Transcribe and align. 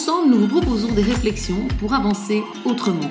Ensemble, 0.00 0.36
nous 0.36 0.46
proposons 0.46 0.92
des 0.92 1.02
réflexions 1.02 1.66
pour 1.80 1.92
avancer 1.92 2.44
autrement. 2.64 3.10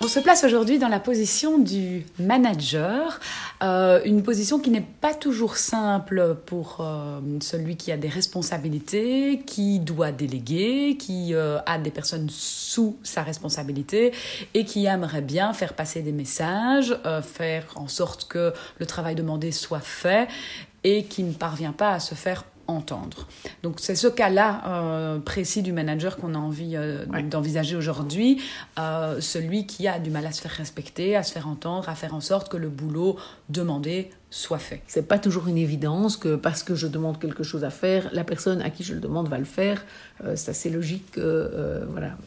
On 0.00 0.06
se 0.06 0.20
place 0.20 0.44
aujourd'hui 0.44 0.78
dans 0.78 0.86
la 0.86 1.00
position 1.00 1.58
du 1.58 2.06
manager, 2.20 3.18
euh, 3.64 4.00
une 4.04 4.22
position 4.22 4.60
qui 4.60 4.70
n'est 4.70 4.86
pas 5.00 5.12
toujours 5.12 5.56
simple 5.56 6.36
pour 6.46 6.76
euh, 6.78 7.18
celui 7.40 7.76
qui 7.76 7.90
a 7.90 7.96
des 7.96 8.06
responsabilités, 8.06 9.42
qui 9.44 9.80
doit 9.80 10.12
déléguer, 10.12 10.96
qui 10.96 11.34
euh, 11.34 11.58
a 11.66 11.78
des 11.78 11.90
personnes 11.90 12.28
sous 12.30 12.96
sa 13.02 13.24
responsabilité 13.24 14.12
et 14.54 14.64
qui 14.64 14.86
aimerait 14.86 15.20
bien 15.20 15.52
faire 15.52 15.74
passer 15.74 16.00
des 16.02 16.12
messages, 16.12 16.96
faire 17.24 17.64
en 17.74 17.88
sorte 17.88 18.28
que 18.28 18.52
le 18.78 18.86
travail 18.86 19.16
demandé 19.16 19.50
soit 19.50 19.80
fait 19.80 20.28
et 20.84 21.06
qui 21.06 21.24
ne 21.24 21.32
parvient 21.32 21.72
pas 21.72 21.90
à 21.90 21.98
se 21.98 22.14
faire 22.14 22.44
entendre. 22.68 23.26
Donc 23.62 23.76
c'est 23.78 23.94
ce 23.94 24.08
cas-là 24.08 24.62
euh, 24.66 25.18
précis 25.18 25.62
du 25.62 25.72
manager 25.72 26.16
qu'on 26.16 26.34
a 26.34 26.38
envie 26.38 26.76
euh, 26.76 27.04
d'envisager 27.22 27.76
aujourd'hui, 27.76 28.40
euh, 28.78 29.20
celui 29.20 29.66
qui 29.66 29.88
a 29.88 29.98
du 29.98 30.10
mal 30.10 30.26
à 30.26 30.32
se 30.32 30.40
faire 30.40 30.52
respecter, 30.52 31.16
à 31.16 31.22
se 31.22 31.32
faire 31.32 31.48
entendre, 31.48 31.88
à 31.88 31.94
faire 31.94 32.14
en 32.14 32.20
sorte 32.20 32.48
que 32.48 32.56
le 32.56 32.68
boulot 32.68 33.16
demandé 33.48 34.10
soit 34.30 34.58
fait. 34.58 34.82
C'est 34.86 35.06
pas 35.06 35.18
toujours 35.18 35.46
une 35.48 35.56
évidence 35.56 36.16
que 36.16 36.36
parce 36.36 36.62
que 36.62 36.74
je 36.74 36.86
demande 36.86 37.18
quelque 37.18 37.42
chose 37.42 37.64
à 37.64 37.70
faire, 37.70 38.10
la 38.12 38.24
personne 38.24 38.60
à 38.60 38.70
qui 38.70 38.82
je 38.82 38.94
le 38.94 39.00
demande 39.00 39.28
va 39.28 39.38
le 39.38 39.44
faire. 39.44 39.84
c'est 40.34 40.50
assez 40.50 40.68
logique 40.68 41.12
que 41.12 41.86
voilà, 41.90 42.18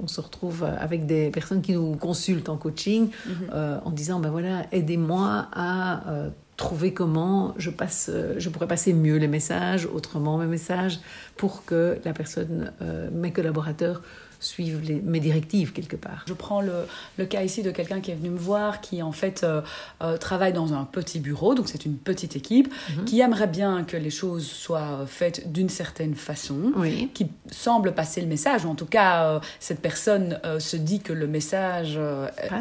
on, 0.00 0.06
se 0.06 0.20
retrouve 0.20 0.64
avec 0.64 1.06
des 1.06 1.30
personnes 1.30 1.60
qui 1.60 1.72
nous 1.72 1.96
consultent 1.96 2.48
en 2.48 2.56
coaching 2.56 3.10
mhm. 3.26 3.80
en 3.84 3.90
disant 3.90 4.20
ben 4.20 4.30
voilà, 4.30 4.66
aidez-moi 4.72 5.48
à 5.52 6.30
trouver 6.58 6.92
comment 6.92 7.54
je, 7.56 7.70
passe, 7.70 8.10
euh, 8.12 8.34
je 8.36 8.48
pourrais 8.50 8.66
passer 8.66 8.92
mieux 8.92 9.16
les 9.16 9.28
messages, 9.28 9.86
autrement 9.86 10.36
mes 10.36 10.46
messages, 10.46 11.00
pour 11.36 11.64
que 11.64 11.98
la 12.04 12.12
personne, 12.12 12.72
euh, 12.82 13.08
mes 13.12 13.32
collaborateurs, 13.32 14.02
suivent 14.40 14.82
les, 14.82 15.00
mes 15.00 15.20
directives 15.20 15.72
quelque 15.72 15.96
part. 15.96 16.24
Je 16.26 16.32
prends 16.32 16.60
le, 16.60 16.86
le 17.16 17.26
cas 17.26 17.42
ici 17.42 17.62
de 17.62 17.70
quelqu'un 17.70 18.00
qui 18.00 18.10
est 18.10 18.14
venu 18.14 18.30
me 18.30 18.38
voir, 18.38 18.80
qui 18.80 19.02
en 19.02 19.12
fait 19.12 19.44
euh, 19.44 19.60
euh, 20.02 20.16
travaille 20.16 20.52
dans 20.52 20.74
un 20.74 20.84
petit 20.84 21.20
bureau, 21.20 21.54
donc 21.54 21.68
c'est 21.68 21.84
une 21.84 21.96
petite 21.96 22.36
équipe, 22.36 22.72
mhm. 22.96 23.04
qui 23.04 23.20
aimerait 23.20 23.46
bien 23.46 23.84
que 23.84 23.96
les 23.96 24.10
choses 24.10 24.46
soient 24.46 25.04
faites 25.06 25.50
d'une 25.50 25.68
certaine 25.68 26.14
façon, 26.14 26.72
qui 27.14 27.26
semble 27.50 27.92
passer 27.92 28.20
le 28.20 28.26
message, 28.26 28.64
en 28.64 28.74
tout 28.74 28.86
cas 28.86 29.24
euh, 29.24 29.40
cette 29.60 29.80
personne 29.80 30.40
se 30.58 30.76
dit 30.76 31.00
que 31.00 31.12
le 31.12 31.26
message 31.26 31.98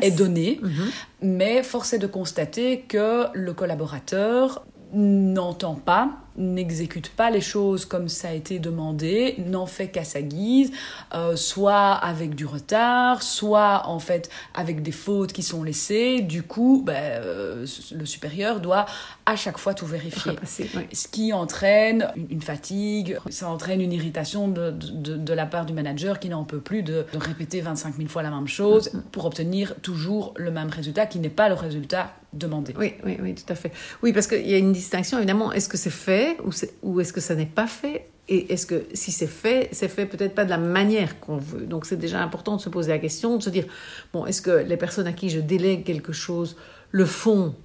est 0.02 0.12
donné, 0.12 0.60
mhm. 0.62 0.72
mais 1.22 1.64
force 1.64 1.94
est 1.94 2.00
de 2.00 2.08
constater 2.08 2.82
que 2.82 3.26
le 3.34 3.54
collaborateur 3.54 4.66
n'entend 4.94 5.76
pas 5.76 6.12
n'exécute 6.38 7.10
pas 7.10 7.30
les 7.30 7.42
choses 7.42 7.86
comme 7.86 8.10
ça 8.10 8.30
a 8.30 8.34
été 8.34 8.60
demandé, 8.60 9.36
n'en 9.46 9.66
fait 9.66 9.88
qu'à 9.88 10.04
sa 10.04 10.22
guise, 10.22 10.72
euh, 11.14 11.36
soit 11.36 11.94
avec 11.94 12.36
du 12.36 12.46
retard, 12.46 13.24
soit 13.24 13.84
en 13.88 14.00
fait 14.00 14.30
avec 14.54 14.82
des 14.82 14.92
fautes 14.92 15.34
qui 15.34 15.44
sont 15.44 15.64
laissées. 15.64 16.22
Du 16.22 16.44
coup, 16.44 16.84
ben, 16.86 16.96
euh, 16.96 17.66
le 17.92 18.06
supérieur 18.06 18.60
doit 18.60 18.86
à 19.26 19.36
chaque 19.36 19.58
fois 19.58 19.74
tout 19.74 19.86
vérifier. 19.86 20.34
Ce 20.94 21.08
qui 21.08 21.34
entraîne 21.34 22.12
une 22.30 22.42
fatigue, 22.42 23.18
ça 23.30 23.50
entraîne 23.50 23.82
une 23.82 23.92
irritation 23.92 24.48
de, 24.48 24.72
de, 24.72 25.18
de 25.18 25.34
la 25.34 25.46
part 25.46 25.66
du 25.66 25.74
manager 25.74 26.20
qui 26.20 26.30
n'en 26.30 26.44
peut 26.44 26.60
plus 26.60 26.84
de, 26.84 27.06
de, 27.12 27.18
répéter 27.18 27.62
25 27.62 27.96
000 27.98 28.10
fois 28.10 28.24
la 28.24 28.30
même 28.30 28.48
chose 28.48 28.94
mm, 28.94 28.98
mm. 28.98 29.02
pour 29.12 29.26
obtenir 29.26 29.76
toujours 29.82 30.34
le 30.38 30.52
même 30.52 30.70
résultat 30.70 31.06
qui 31.06 31.20
n'est 31.20 31.30
pas 31.30 31.50
le 31.50 31.56
résultat 31.56 32.14
demandé. 32.34 32.74
Oui, 32.78 32.94
oui, 33.06 33.18
oui, 33.22 33.36
tout 33.36 33.52
à 33.52 33.56
fait. 33.56 33.72
Oui, 34.04 34.14
parce 34.14 34.28
qu'il 34.28 34.48
y 34.48 34.54
a 34.54 34.58
une 34.58 34.74
distinction, 34.74 35.18
évidemment, 35.18 35.52
est-ce 35.52 35.70
que 35.70 35.78
c'est 35.78 35.90
fait? 35.90 36.27
Ou, 36.84 37.00
est-ce 37.00 37.14
que 37.14 37.22
ça 37.22 37.36
n'est 37.36 37.46
pas 37.46 37.68
fait? 37.68 38.08
Et 38.30 38.54
est-ce 38.54 38.66
que 38.66 38.86
si 38.94 39.12
c'est 39.12 39.28
fait, 39.28 39.70
c'est 39.72 39.88
fait 39.88 40.06
peut-être 40.06 40.36
pas 40.36 40.44
de 40.44 40.50
la 40.50 40.58
manière 40.58 41.20
qu'on 41.20 41.38
veut? 41.38 41.66
Donc 41.66 41.86
c'est 41.86 41.98
déjà 41.98 42.22
important 42.22 42.58
de 42.58 42.62
se 42.62 42.70
poser 42.70 42.92
la 42.92 43.00
question, 43.00 43.38
de 43.38 43.44
se 43.44 43.50
dire, 43.50 43.66
bon, 44.12 44.26
est-ce 44.26 44.42
que 44.42 44.52
les 44.52 44.78
personnes 44.78 45.08
à 45.08 45.14
qui 45.14 45.30
je 45.30 45.40
délègue 45.40 45.86
quelque 45.86 46.12
chose 46.12 46.58
le 46.92 47.06
font, 47.06 47.56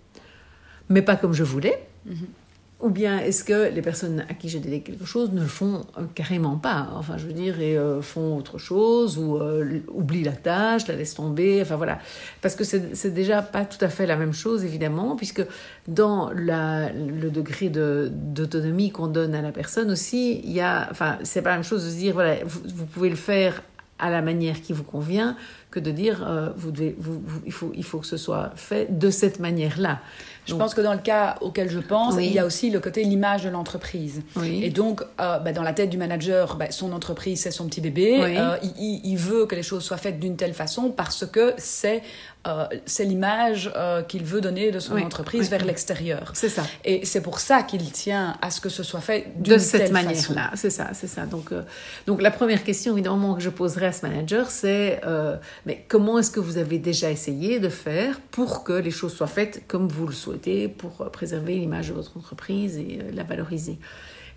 mais 0.88 1.02
pas 1.02 1.16
comme 1.16 1.32
je 1.32 1.42
voulais? 1.42 1.84
Mm-hmm. 2.08 2.41
Ou 2.82 2.90
bien 2.90 3.20
est-ce 3.20 3.44
que 3.44 3.72
les 3.72 3.80
personnes 3.80 4.24
à 4.28 4.34
qui 4.34 4.48
je 4.48 4.58
délègue 4.58 4.82
quelque 4.82 5.04
chose 5.04 5.30
ne 5.32 5.40
le 5.40 5.46
font 5.46 5.86
euh, 5.96 6.02
carrément 6.16 6.56
pas 6.56 6.88
Enfin, 6.96 7.16
je 7.16 7.26
veux 7.28 7.32
dire, 7.32 7.60
et 7.60 7.78
euh, 7.78 8.02
font 8.02 8.36
autre 8.36 8.58
chose, 8.58 9.18
ou 9.18 9.36
euh, 9.36 9.78
oublient 9.94 10.24
la 10.24 10.32
tâche, 10.32 10.88
la 10.88 10.96
laissent 10.96 11.14
tomber, 11.14 11.62
enfin 11.62 11.76
voilà. 11.76 12.00
Parce 12.40 12.56
que 12.56 12.64
c'est 12.64 13.14
déjà 13.14 13.40
pas 13.40 13.64
tout 13.64 13.82
à 13.84 13.88
fait 13.88 14.04
la 14.04 14.16
même 14.16 14.32
chose, 14.32 14.64
évidemment, 14.64 15.14
puisque 15.14 15.46
dans 15.86 16.32
la, 16.32 16.90
le 16.92 17.30
degré 17.30 17.68
d'autonomie 17.68 18.90
qu'on 18.90 19.06
donne 19.06 19.36
à 19.36 19.42
la 19.42 19.52
personne 19.52 19.92
aussi, 19.92 20.40
il 20.40 20.50
y 20.50 20.60
a, 20.60 20.88
enfin, 20.90 21.18
c'est 21.22 21.40
pas 21.40 21.50
la 21.50 21.56
même 21.56 21.64
chose 21.64 21.84
de 21.84 21.90
se 21.90 21.96
dire, 21.96 22.14
voilà, 22.14 22.34
vous, 22.44 22.86
pouvez 22.86 23.10
le 23.10 23.16
faire 23.16 23.62
à 24.00 24.10
la 24.10 24.22
manière 24.22 24.60
qui 24.60 24.72
vous 24.72 24.82
convient 24.82 25.36
que 25.72 25.80
de 25.80 25.90
dire, 25.90 26.52
vous 26.56 26.70
devez, 26.70 26.94
vous, 26.98 27.22
il, 27.44 27.52
faut, 27.52 27.72
il 27.74 27.84
faut 27.84 27.98
que 27.98 28.06
ce 28.06 28.16
soit 28.16 28.52
fait 28.54 28.98
de 28.98 29.10
cette 29.10 29.40
manière-là. 29.40 30.00
Je 30.46 30.54
pense 30.54 30.74
que 30.74 30.80
dans 30.80 30.92
le 30.92 30.98
cas 30.98 31.36
auquel 31.40 31.70
je 31.70 31.78
pense, 31.78 32.14
il 32.18 32.32
y 32.32 32.38
a 32.38 32.44
aussi 32.46 32.70
le 32.70 32.80
côté 32.80 33.04
l'image 33.04 33.44
de 33.44 33.48
l'entreprise. 33.48 34.22
Et 34.42 34.70
donc, 34.70 35.02
euh, 35.20 35.38
bah, 35.38 35.52
dans 35.52 35.62
la 35.62 35.72
tête 35.72 35.90
du 35.90 35.96
manager, 35.96 36.56
bah, 36.56 36.70
son 36.70 36.92
entreprise, 36.92 37.40
c'est 37.42 37.50
son 37.50 37.66
petit 37.66 37.80
bébé. 37.80 38.18
Euh, 38.20 38.56
il, 38.78 39.00
il, 39.04 39.16
veut 39.16 39.46
que 39.46 39.54
les 39.54 39.62
choses 39.62 39.84
soient 39.84 39.96
faites 39.96 40.18
d'une 40.18 40.36
telle 40.36 40.54
façon 40.54 40.90
parce 40.90 41.26
que 41.26 41.54
c'est 41.58 42.02
euh, 42.46 42.66
c'est 42.86 43.04
l'image 43.04 43.70
euh, 43.76 44.02
qu'il 44.02 44.24
veut 44.24 44.40
donner 44.40 44.72
de 44.72 44.80
son 44.80 44.98
entreprise 44.98 45.48
vers 45.48 45.64
l'extérieur. 45.64 46.32
C'est 46.34 46.48
ça. 46.48 46.64
Et 46.84 47.06
c'est 47.06 47.20
pour 47.20 47.38
ça 47.38 47.62
qu'il 47.62 47.88
tient 47.92 48.36
à 48.42 48.50
ce 48.50 48.60
que 48.60 48.68
ce 48.68 48.82
soit 48.82 49.00
fait 49.00 49.32
de 49.38 49.58
cette 49.58 49.92
manière-là. 49.92 50.50
C'est 50.54 50.70
ça, 50.70 50.88
c'est 50.92 51.06
ça. 51.06 51.24
Donc, 51.24 51.52
euh, 51.52 51.62
donc 52.06 52.20
la 52.20 52.32
première 52.32 52.64
question 52.64 52.94
évidemment 52.94 53.34
que 53.34 53.40
je 53.42 53.48
poserai 53.48 53.86
à 53.86 53.92
ce 53.92 54.04
manager, 54.04 54.50
c'est 54.50 55.00
mais 55.66 55.84
comment 55.88 56.18
est-ce 56.18 56.30
que 56.30 56.40
vous 56.40 56.58
avez 56.58 56.78
déjà 56.78 57.10
essayé 57.10 57.60
de 57.60 57.68
faire 57.68 58.20
pour 58.30 58.64
que 58.64 58.72
les 58.72 58.90
choses 58.90 59.14
soient 59.14 59.26
faites 59.26 59.64
comme 59.68 59.88
vous 59.88 60.06
le 60.06 60.12
souhaitez, 60.12 60.68
pour 60.68 61.10
préserver 61.10 61.54
l'image 61.56 61.88
de 61.88 61.94
votre 61.94 62.16
entreprise 62.16 62.78
et 62.78 63.00
la 63.12 63.22
valoriser? 63.22 63.78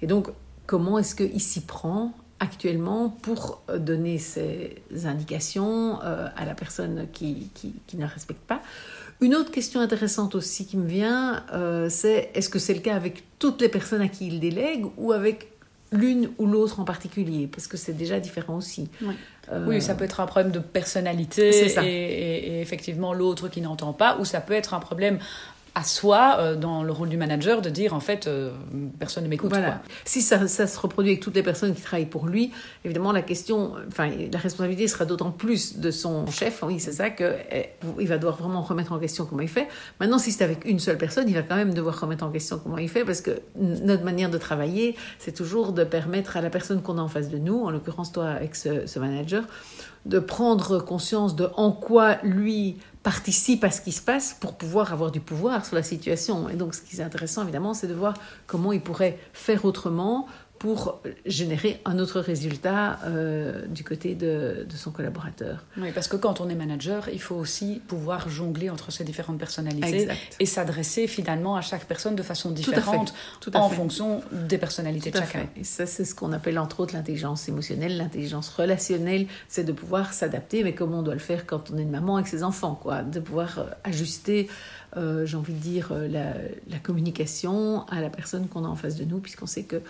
Et 0.01 0.07
donc 0.07 0.27
comment 0.65 0.99
est-ce 0.99 1.15
qu'il 1.15 1.41
s'y 1.41 1.61
prend 1.61 2.13
actuellement 2.39 3.09
pour 3.09 3.63
donner 3.77 4.17
ces 4.17 4.81
indications 5.05 6.01
euh, 6.03 6.27
à 6.35 6.45
la 6.45 6.53
personne 6.53 7.07
qui, 7.13 7.49
qui, 7.53 7.97
ne 7.97 8.05
respecte 8.05 8.41
pas? 8.41 8.61
Une 9.21 9.35
autre 9.35 9.51
question 9.51 9.79
intéressante 9.79 10.35
aussi 10.35 10.65
qui 10.65 10.75
me 10.75 10.87
vient, 10.87 11.45
euh, 11.53 11.87
c'est 11.89 12.31
est-ce 12.33 12.49
que 12.49 12.59
c'est 12.59 12.73
le 12.73 12.81
cas 12.81 12.95
avec 12.95 13.23
toutes 13.39 13.61
les 13.61 13.69
personnes 13.69 14.01
à 14.01 14.09
qui 14.09 14.27
il 14.27 14.39
délègue 14.41 14.85
ou 14.97 15.13
avec 15.13 15.51
l'une 15.93 16.31
ou 16.37 16.45
l'autre 16.45 16.81
en 16.81 16.83
particulier? 16.83 17.47
Parce 17.47 17.67
que 17.67 17.77
c'est 17.77 17.93
déjà 17.93 18.19
différent 18.19 18.57
aussi. 18.57 18.89
Euh, 19.51 19.66
oui. 19.67 19.81
ça 19.81 19.94
peut 19.94 20.06
être 20.06 20.19
un 20.22 20.25
problème 20.25 20.51
de 20.51 20.59
personnalité 20.59 21.67
et, 21.83 22.57
et, 22.57 22.61
effectivement 22.61 23.13
l'autre 23.13 23.47
qui 23.47 23.61
n'entend 23.61 23.94
pas, 23.94 24.17
ou 24.19 24.25
ça 24.25 24.41
peut 24.41 24.53
être 24.53 24.73
un 24.73 24.79
problème 24.79 25.19
à 25.75 25.83
soi, 25.83 26.37
euh, 26.39 26.55
dans 26.55 26.83
le 26.83 26.91
rôle 26.93 27.09
du 27.09 27.17
manager, 27.17 27.61
de 27.61 27.69
dire 27.69 27.93
en 27.93 27.99
fait, 27.99 28.27
euh, 28.27 28.51
personne 28.97 29.25
ne 29.25 29.29
m'écoute. 29.29 29.49
Voilà. 29.49 29.81
Si 30.05 30.22
ça, 30.22 30.47
ça, 30.47 30.67
se 30.67 30.79
reproduit 30.79 31.11
avec 31.11 31.22
toutes 31.22 31.35
les 31.35 31.43
personnes 31.43 31.75
qui 31.75 31.81
travaillent 31.81 32.05
pour 32.05 32.27
lui, 32.27 32.51
évidemment, 32.85 33.11
la 33.11 33.22
question, 33.22 33.73
enfin, 33.89 34.09
la 34.31 34.39
responsabilité 34.39 34.87
sera 34.87 35.03
d'autant 35.03 35.31
plus 35.31 35.77
de 35.77 35.91
son 35.91 36.27
chef, 36.27 36.63
oui, 36.63 36.79
c'est 36.79 36.93
ça, 36.93 37.09
qu'il 37.09 37.35
eh, 37.51 38.05
va 38.05 38.17
devoir 38.17 38.37
vraiment 38.37 38.61
remettre 38.61 38.93
en 38.93 38.99
question 38.99 39.25
comment 39.25 39.41
il 39.41 39.49
fait. 39.49 39.67
Maintenant, 39.99 40.17
si 40.17 40.31
c'est 40.31 40.45
avec 40.45 40.63
une 40.63 40.79
seule 40.79 40.97
personne, 40.97 41.27
il 41.27 41.35
va 41.35 41.41
quand 41.41 41.57
même 41.57 41.73
devoir 41.73 41.99
remettre 41.99 42.23
en 42.23 42.31
question 42.31 42.57
comment 42.57 42.78
il 42.78 42.89
fait, 42.89 43.03
parce 43.03 43.19
que 43.19 43.31
notre 43.57 44.05
manière 44.05 44.29
de 44.29 44.37
travailler, 44.37 44.95
c'est 45.19 45.33
toujours 45.33 45.73
de 45.73 45.83
permettre 45.83 46.37
à 46.37 46.41
la 46.41 46.49
personne 46.49 46.81
qu'on 46.81 46.97
a 46.97 47.01
en 47.01 47.09
face 47.09 47.29
de 47.29 47.37
nous, 47.37 47.66
en 47.66 47.69
l'occurrence 47.69 48.13
toi 48.13 48.29
avec 48.29 48.55
ce, 48.55 48.87
ce 48.87 48.97
manager, 48.97 49.43
de 50.05 50.19
prendre 50.19 50.79
conscience 50.79 51.35
de 51.35 51.49
en 51.57 51.73
quoi 51.73 52.17
lui 52.23 52.78
participe 53.05 53.63
à 53.63 53.69
ce 53.69 53.81
qui 53.81 53.91
se 53.91 54.02
passe 54.02 54.35
pour 54.40 54.55
pouvoir 54.55 54.91
avoir 54.91 55.11
du 55.11 55.19
pouvoir 55.19 55.63
sur 55.63 55.75
la 55.75 55.84
situation. 55.84 56.49
Et 56.49 56.55
donc, 56.55 56.73
ce 56.73 56.81
qui 56.81 56.99
est 56.99 57.03
intéressant, 57.03 57.43
évidemment, 57.43 57.75
c'est 57.75 57.85
de 57.85 57.93
voir 57.93 58.16
comment 58.47 58.73
il 58.73 58.81
pourrait 58.81 59.19
faire 59.31 59.63
autrement 59.63 60.25
pour 60.59 61.02
générer 61.25 61.81
un 61.84 61.99
autre 61.99 62.22
résultat 62.22 62.99
euh, 63.05 63.66
du 63.67 63.84
côté 63.84 64.16
de, 64.16 64.66
de, 64.69 64.75
son 64.75 64.91
collaborateur. 64.91 65.66
Oui, 65.78 65.91
parce 65.93 66.07
que 66.07 66.16
quand 66.16 66.40
on 66.40 66.49
est 66.49 66.55
manager, 66.55 67.09
il 67.11 67.22
faut 67.22 67.35
aussi 67.35 67.81
pouvoir 67.87 68.29
jongler 68.29 68.69
entre 68.69 68.91
ces 68.91 69.03
différentes 69.03 69.37
personnalités 69.37 70.07
et 70.40 70.46
s'adresser 70.46 71.07
finalement 71.07 71.57
à 71.57 71.61
chaque 71.61 71.85
personne 71.85 72.16
de 72.16 72.23
façon 72.23 72.52
différente 72.52 73.13
Tout 73.41 73.52
à 73.53 73.59
en 73.59 73.69
fonction 73.69 74.22
des 74.31 74.57
personnalités 74.57 75.11
de 75.11 75.17
chacun. 75.17 75.47
Et 75.57 75.66
ça, 75.66 75.85
c'est 75.85 76.05
ce 76.05 76.16
qu'on 76.16 76.31
appelle 76.31 76.57
entre 76.57 76.79
autres 76.79 76.96
l'intelligence 76.96 77.49
émotionnelle, 77.49 77.97
l'intelligence 77.97 78.49
relationnelle, 78.49 79.28
c'est 79.49 79.66
de 79.66 79.73
pouvoir 79.73 80.13
s'adapter, 80.13 80.63
mais 80.63 80.73
comme 80.73 80.93
on 80.93 81.02
doit 81.02 81.16
le 81.16 81.19
faire 81.19 81.46
quand 81.46 81.69
on 81.72 81.78
est 81.78 81.84
une 81.84 81.91
maman 81.91 82.16
avec 82.16 82.28
ses 82.28 82.43
enfants, 82.43 82.79
quoi, 82.81 83.03
de 83.03 83.19
pouvoir 83.19 83.59
euh, 83.59 83.63
ajuster 83.84 84.47
euh, 84.97 85.25
j'ai 85.25 85.35
envie 85.35 85.53
de 85.53 85.59
dire, 85.59 85.91
la, 85.91 86.34
la, 86.69 86.79
communication 86.81 87.85
à 87.87 87.99
la 87.99 88.09
personne 88.09 88.47
qu'on 88.47 88.63
a 88.63 88.67
en 88.69 88.78
face 88.78 88.96
de 88.96 89.03
nous, 89.03 89.19
puisqu'on 89.19 89.46
sait 89.46 89.63
que 89.63 89.81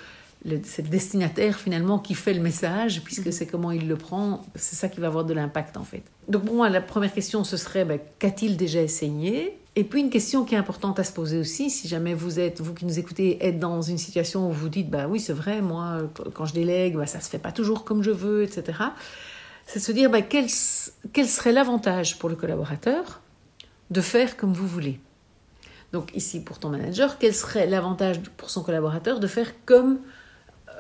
c'est 0.64 0.84
le 0.84 0.90
destinataire 0.90 1.60
finalement 1.60 2.00
qui 2.00 2.14
fait 2.14 2.34
le 2.34 2.42
message, 2.42 3.02
puisque 3.04 3.28
mhm. 3.28 3.32
c'est 3.32 3.48
comment 3.48 3.72
il 3.72 3.88
le 3.88 3.96
prend, 3.96 4.46
c'est 4.56 4.76
ça 4.76 4.90
qui 4.90 5.00
va 5.00 5.08
avoir 5.08 5.26
de 5.26 5.34
l'impact 5.34 5.78
en 5.78 5.84
fait. 5.84 6.04
Donc 6.28 6.46
pour 6.46 6.56
moi, 6.56 6.70
la 6.70 6.82
première 6.82 7.14
question, 7.14 7.44
ce 7.44 7.58
serait 7.58 7.86
ben, 7.86 8.00
qu'a-t-il 8.20 8.58
déjà 8.58 8.82
essayé? 8.82 9.58
Et 9.78 9.84
puis 9.84 10.00
une 10.00 10.10
question 10.10 10.46
qui 10.46 10.56
est 10.56 10.58
importante 10.58 11.00
à 11.00 11.04
se 11.04 11.12
poser 11.12 11.38
aussi, 11.38 11.70
si 11.70 11.88
jamais 11.88 12.14
vous 12.14 12.40
êtes, 12.40 12.62
vous 12.62 12.74
qui 12.74 12.86
nous 12.86 12.98
écoutez, 12.98 13.46
êtes 13.46 13.60
dans 13.60 13.82
une 13.82 13.98
situation 13.98 14.50
où 14.50 14.54
vous 14.54 14.70
dites, 14.70 14.90
bah 14.90 15.08
oui, 15.10 15.20
c'est 15.20 15.34
vrai, 15.34 15.62
moi, 15.62 16.04
quand 16.34 16.46
je 16.46 16.54
délègue, 16.54 16.96
bah, 16.96 17.08
ça 17.08 17.20
se 17.20 17.30
fait 17.30 17.40
pas 17.40 17.52
toujours 17.52 17.84
comme 17.84 18.02
je 18.02 18.12
veux, 18.12 18.44
etc. 18.44 18.80
C'est 19.66 19.80
de 19.80 19.84
se 19.84 19.92
dire, 19.92 20.10
bah, 20.10 20.22
quel, 20.22 20.46
quel 21.12 21.28
serait 21.28 21.52
l'avantage 21.52 22.18
pour 22.20 22.30
le 22.30 22.36
collaborateur 22.36 23.22
de 23.90 24.00
faire 24.00 24.38
comme 24.38 24.54
vous 24.54 24.68
voulez? 24.68 25.00
Donc 25.92 26.16
ici, 26.16 26.42
pour 26.42 26.60
ton 26.60 26.70
manager, 26.70 27.18
quel 27.18 27.34
serait 27.34 27.68
l'avantage 27.68 28.22
pour 28.38 28.50
son 28.50 28.64
collaborateur 28.64 29.20
de 29.20 29.28
faire 29.28 29.54
comme 29.66 30.00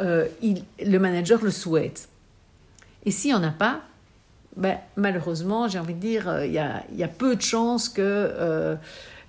euh, 0.01 0.27
il, 0.41 0.63
le 0.85 0.97
manager 0.97 1.43
le 1.43 1.51
souhaite. 1.51 2.09
Et 3.05 3.11
s'il 3.11 3.31
n'y 3.31 3.37
en 3.37 3.43
a 3.43 3.51
pas, 3.51 3.81
ben, 4.57 4.77
malheureusement, 4.95 5.67
j'ai 5.67 5.79
envie 5.79 5.93
de 5.93 5.99
dire, 5.99 6.27
euh, 6.27 6.45
il 6.45 6.53
y, 6.53 6.59
a, 6.59 6.83
y, 6.93 7.03
a, 7.03 7.07
peu 7.07 7.35
de 7.35 7.41
chances 7.41 7.89
que 7.89 8.01
euh, 8.01 8.75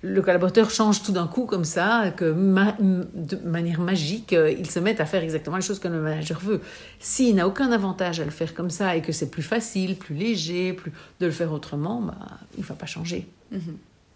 le 0.01 0.21
collaborateur 0.21 0.69
change 0.69 1.03
tout 1.03 1.11
d'un 1.11 1.27
coup 1.27 1.45
comme 1.45 1.65
ça, 1.65 2.11
que 2.15 2.25
de 2.25 3.35
manière 3.47 3.81
magique, 3.81 4.31
il 4.33 4.69
se 4.69 4.79
mette 4.79 5.01
à 5.01 5.05
faire 5.05 5.23
exactement 5.23 5.57
les 5.57 5.61
choses 5.61 5.79
que 5.79 5.87
le 5.87 5.99
manager 5.99 6.39
veut. 6.39 6.61
S'il 6.99 7.35
n'a 7.35 7.47
aucun 7.47 7.71
avantage 7.71 8.19
à 8.19 8.25
le 8.25 8.31
faire 8.31 8.53
comme 8.53 8.69
ça 8.69 8.95
et 8.95 9.01
que 9.01 9.11
c'est 9.11 9.29
plus 9.29 9.43
facile, 9.43 9.97
plus 9.97 10.15
léger, 10.15 10.73
plus 10.73 10.91
de 11.19 11.25
le 11.25 11.31
faire 11.31 11.51
autrement, 11.51 12.01
ben, 12.01 12.17
il 12.57 12.61
ne 12.61 12.65
va 12.65 12.75
pas 12.75 12.85
changer. 12.85 13.27
Mm-hmm. 13.53 13.59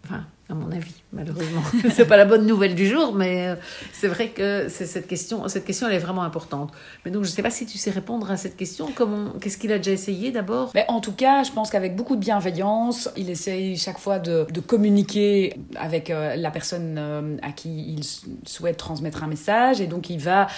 Enfin, 0.04 0.24
à 0.48 0.54
mon 0.54 0.70
avis, 0.72 0.94
malheureusement. 1.12 1.62
c'est 1.94 2.04
pas 2.04 2.16
la 2.16 2.24
bonne 2.24 2.46
nouvelle 2.46 2.74
du 2.74 2.86
jour, 2.86 3.14
mais 3.14 3.48
euh, 3.48 3.54
c'est 3.92 4.08
vrai 4.08 4.28
que 4.28 4.68
cette 4.68 5.06
question, 5.06 5.46
cette 5.48 5.64
question, 5.64 5.88
elle 5.88 5.94
est 5.94 6.00
vraiment 6.00 6.24
importante. 6.24 6.72
Mais 7.04 7.10
donc, 7.10 7.24
je 7.24 7.30
sais 7.30 7.42
pas 7.42 7.50
si 7.50 7.64
tu 7.64 7.78
sais 7.78 7.90
répondre 7.90 8.30
à 8.30 8.36
cette 8.36 8.56
question. 8.56 8.90
Comment, 8.94 9.30
qu'est-ce 9.40 9.56
qu'il 9.56 9.72
a 9.72 9.78
déjà 9.78 9.92
essayé 9.92 10.32
d'abord? 10.32 10.72
Mais 10.74 10.84
En 10.88 11.00
tout 11.00 11.12
cas, 11.12 11.44
je 11.44 11.52
pense 11.52 11.70
qu'avec 11.70 11.94
beaucoup 11.94 12.16
de 12.16 12.20
bienveillance, 12.20 13.08
il 13.16 13.30
essaye 13.30 13.76
chaque 13.76 13.98
fois 13.98 14.18
de, 14.18 14.46
de 14.52 14.60
communiquer 14.60 15.54
avec 15.76 16.10
euh, 16.10 16.34
la 16.34 16.50
personne 16.50 16.96
euh, 16.98 17.36
à 17.42 17.52
qui 17.52 17.94
il 17.94 18.04
souhaite 18.46 18.76
transmettre 18.76 19.22
un 19.22 19.28
message, 19.28 19.80
et 19.80 19.86
donc 19.86 20.10
il 20.10 20.18
va 20.18 20.48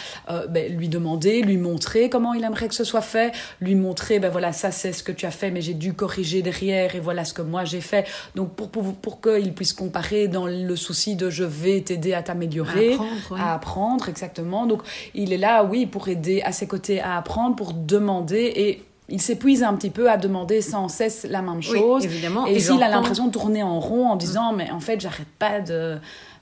ben, 0.49 0.75
lui 0.75 0.89
demander, 0.89 1.43
lui 1.43 1.59
montrer 1.59 2.09
comment 2.09 2.33
il 2.33 2.43
aimerait 2.43 2.69
que 2.69 2.75
ce 2.75 2.85
soit 2.85 3.03
fait, 3.03 3.33
lui 3.61 3.75
montrer, 3.75 4.19
ben 4.19 4.31
voilà, 4.31 4.53
ça 4.53 4.71
c'est 4.71 4.93
ce 4.93 5.03
que 5.03 5.13
tu 5.13 5.27
as 5.27 5.31
fait, 5.31 5.51
mais 5.51 5.61
j'ai 5.61 5.75
dû 5.75 5.93
corriger 5.93 6.43
derrière, 6.43 6.95
et 6.95 7.01
voilà 7.01 7.25
ce 7.25 7.35
que 7.35 7.43
moi 7.43 7.65
j'ai 7.65 7.81
fait. 7.81 8.07
Donc 8.35 8.55
pour, 8.55 8.71
pour, 8.71 8.95
pour 8.95 9.21
qu'il 9.21 9.53
puisse 9.53 9.74
comparer 9.75 10.29
dans 10.29 10.47
le 10.47 10.77
souci 10.77 11.17
de 11.17 11.31
je 11.31 11.45
vais 11.45 11.81
t'aider 11.81 12.15
à 12.15 12.23
t'améliorer, 12.23 12.97
à, 13.37 13.55
apprendre, 13.55 14.09
exactement. 14.09 14.67
Donc 14.67 14.83
il 15.15 15.33
est 15.33 15.39
là, 15.39 15.65
oui, 15.65 15.87
pour 15.87 16.09
aider 16.09 16.43
à 16.43 16.53
ses 16.53 16.67
côtés 16.67 17.01
à 17.01 17.17
apprendre, 17.17 17.57
pour 17.57 17.73
demander 17.73 18.53
et 18.57 18.83
il 19.09 19.21
s'épuise 19.21 19.63
un 19.63 19.75
petit 19.75 19.91
peu 19.91 20.11
à 20.11 20.17
demander 20.17 20.63
sans 20.63 20.89
cesse 20.89 21.27
la 21.29 21.43
même 21.43 21.63
chose. 21.63 22.05
évidemment. 22.05 22.47
Et, 22.47 22.59
s'il 22.59 22.83
a 22.83 22.89
l'impression 22.89 23.27
de 23.27 23.33
tourner 23.33 23.63
en 23.63 23.79
rond 23.79 24.09
en 24.09 24.17
disant, 24.17 24.53
mais 24.55 24.71
en 24.71 24.81
fait, 24.81 25.01
j'arrête 25.01 25.29
pas 25.39 25.61
de, 25.61 25.99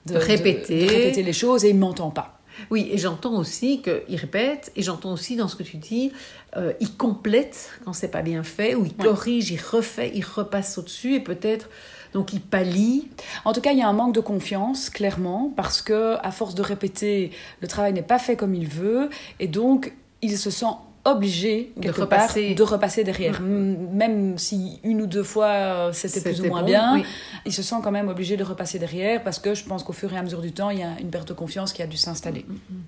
de, 0.06 0.16
répéter. 0.16 0.86
répéter 0.86 1.22
les 1.22 1.32
choses 1.32 1.64
et 1.64 1.70
il 1.70 1.78
m'entend 1.78 2.10
pas. 2.10 2.38
Oui, 2.70 2.88
et 2.92 2.98
j'entends 2.98 3.34
aussi 3.34 3.82
qu'il 3.82 4.16
répète, 4.16 4.72
et 4.76 4.82
j'entends 4.82 5.12
aussi 5.12 5.36
dans 5.36 5.48
ce 5.48 5.56
que 5.56 5.62
tu 5.62 5.78
dis, 5.78 6.12
euh, 6.56 6.72
il 6.80 6.94
complète 6.96 7.70
quand 7.84 7.92
c'est 7.92 8.10
pas 8.10 8.22
bien 8.22 8.42
fait, 8.42 8.74
ou 8.74 8.84
il 8.84 8.94
corrige, 8.94 9.50
il 9.50 9.60
refait, 9.60 10.12
il 10.14 10.24
repasse 10.24 10.76
au-dessus, 10.78 11.14
et 11.14 11.20
peut-être 11.20 11.68
donc 12.12 12.32
il 12.32 12.40
pallie. 12.40 13.08
En 13.44 13.52
tout 13.52 13.60
cas, 13.60 13.72
il 13.72 13.78
y 13.78 13.82
a 13.82 13.88
un 13.88 13.92
manque 13.92 14.14
de 14.14 14.20
confiance, 14.20 14.90
clairement, 14.90 15.52
parce 15.56 15.82
que 15.82 16.16
à 16.22 16.30
force 16.30 16.54
de 16.54 16.62
répéter, 16.62 17.30
le 17.60 17.68
travail 17.68 17.92
n'est 17.92 18.02
pas 18.02 18.18
fait 18.18 18.36
comme 18.36 18.54
il 18.54 18.66
veut, 18.66 19.10
et 19.40 19.48
donc 19.48 19.92
il 20.20 20.36
se 20.36 20.50
sent 20.50 20.66
obligé 21.04 21.72
de 21.76 21.90
repasser. 21.90 22.54
de 22.54 22.62
repasser 22.62 23.04
derrière. 23.04 23.40
Mm. 23.40 23.88
Même 23.92 24.38
si 24.38 24.78
une 24.84 25.02
ou 25.02 25.06
deux 25.06 25.22
fois 25.22 25.46
euh, 25.46 25.92
c'était 25.92 26.20
plus 26.20 26.40
ou 26.40 26.46
moins 26.46 26.62
bien, 26.62 27.02
il 27.44 27.52
se 27.52 27.62
sent 27.62 27.76
quand 27.82 27.90
même 27.90 28.08
obligé 28.08 28.36
de 28.36 28.44
repasser 28.44 28.78
derrière 28.78 29.22
parce 29.22 29.38
que 29.38 29.54
je 29.54 29.64
pense 29.64 29.82
qu'au 29.82 29.92
fur 29.92 30.12
et 30.12 30.16
à 30.16 30.22
mesure 30.22 30.40
du 30.40 30.52
temps, 30.52 30.70
il 30.70 30.78
y 30.78 30.82
a 30.82 30.98
une 31.00 31.10
perte 31.10 31.28
de 31.28 31.34
confiance 31.34 31.72
qui 31.72 31.82
a 31.82 31.86
dû 31.86 31.96
s'installer. 31.96 32.44
Mm, 32.48 32.52
mm, 32.52 32.82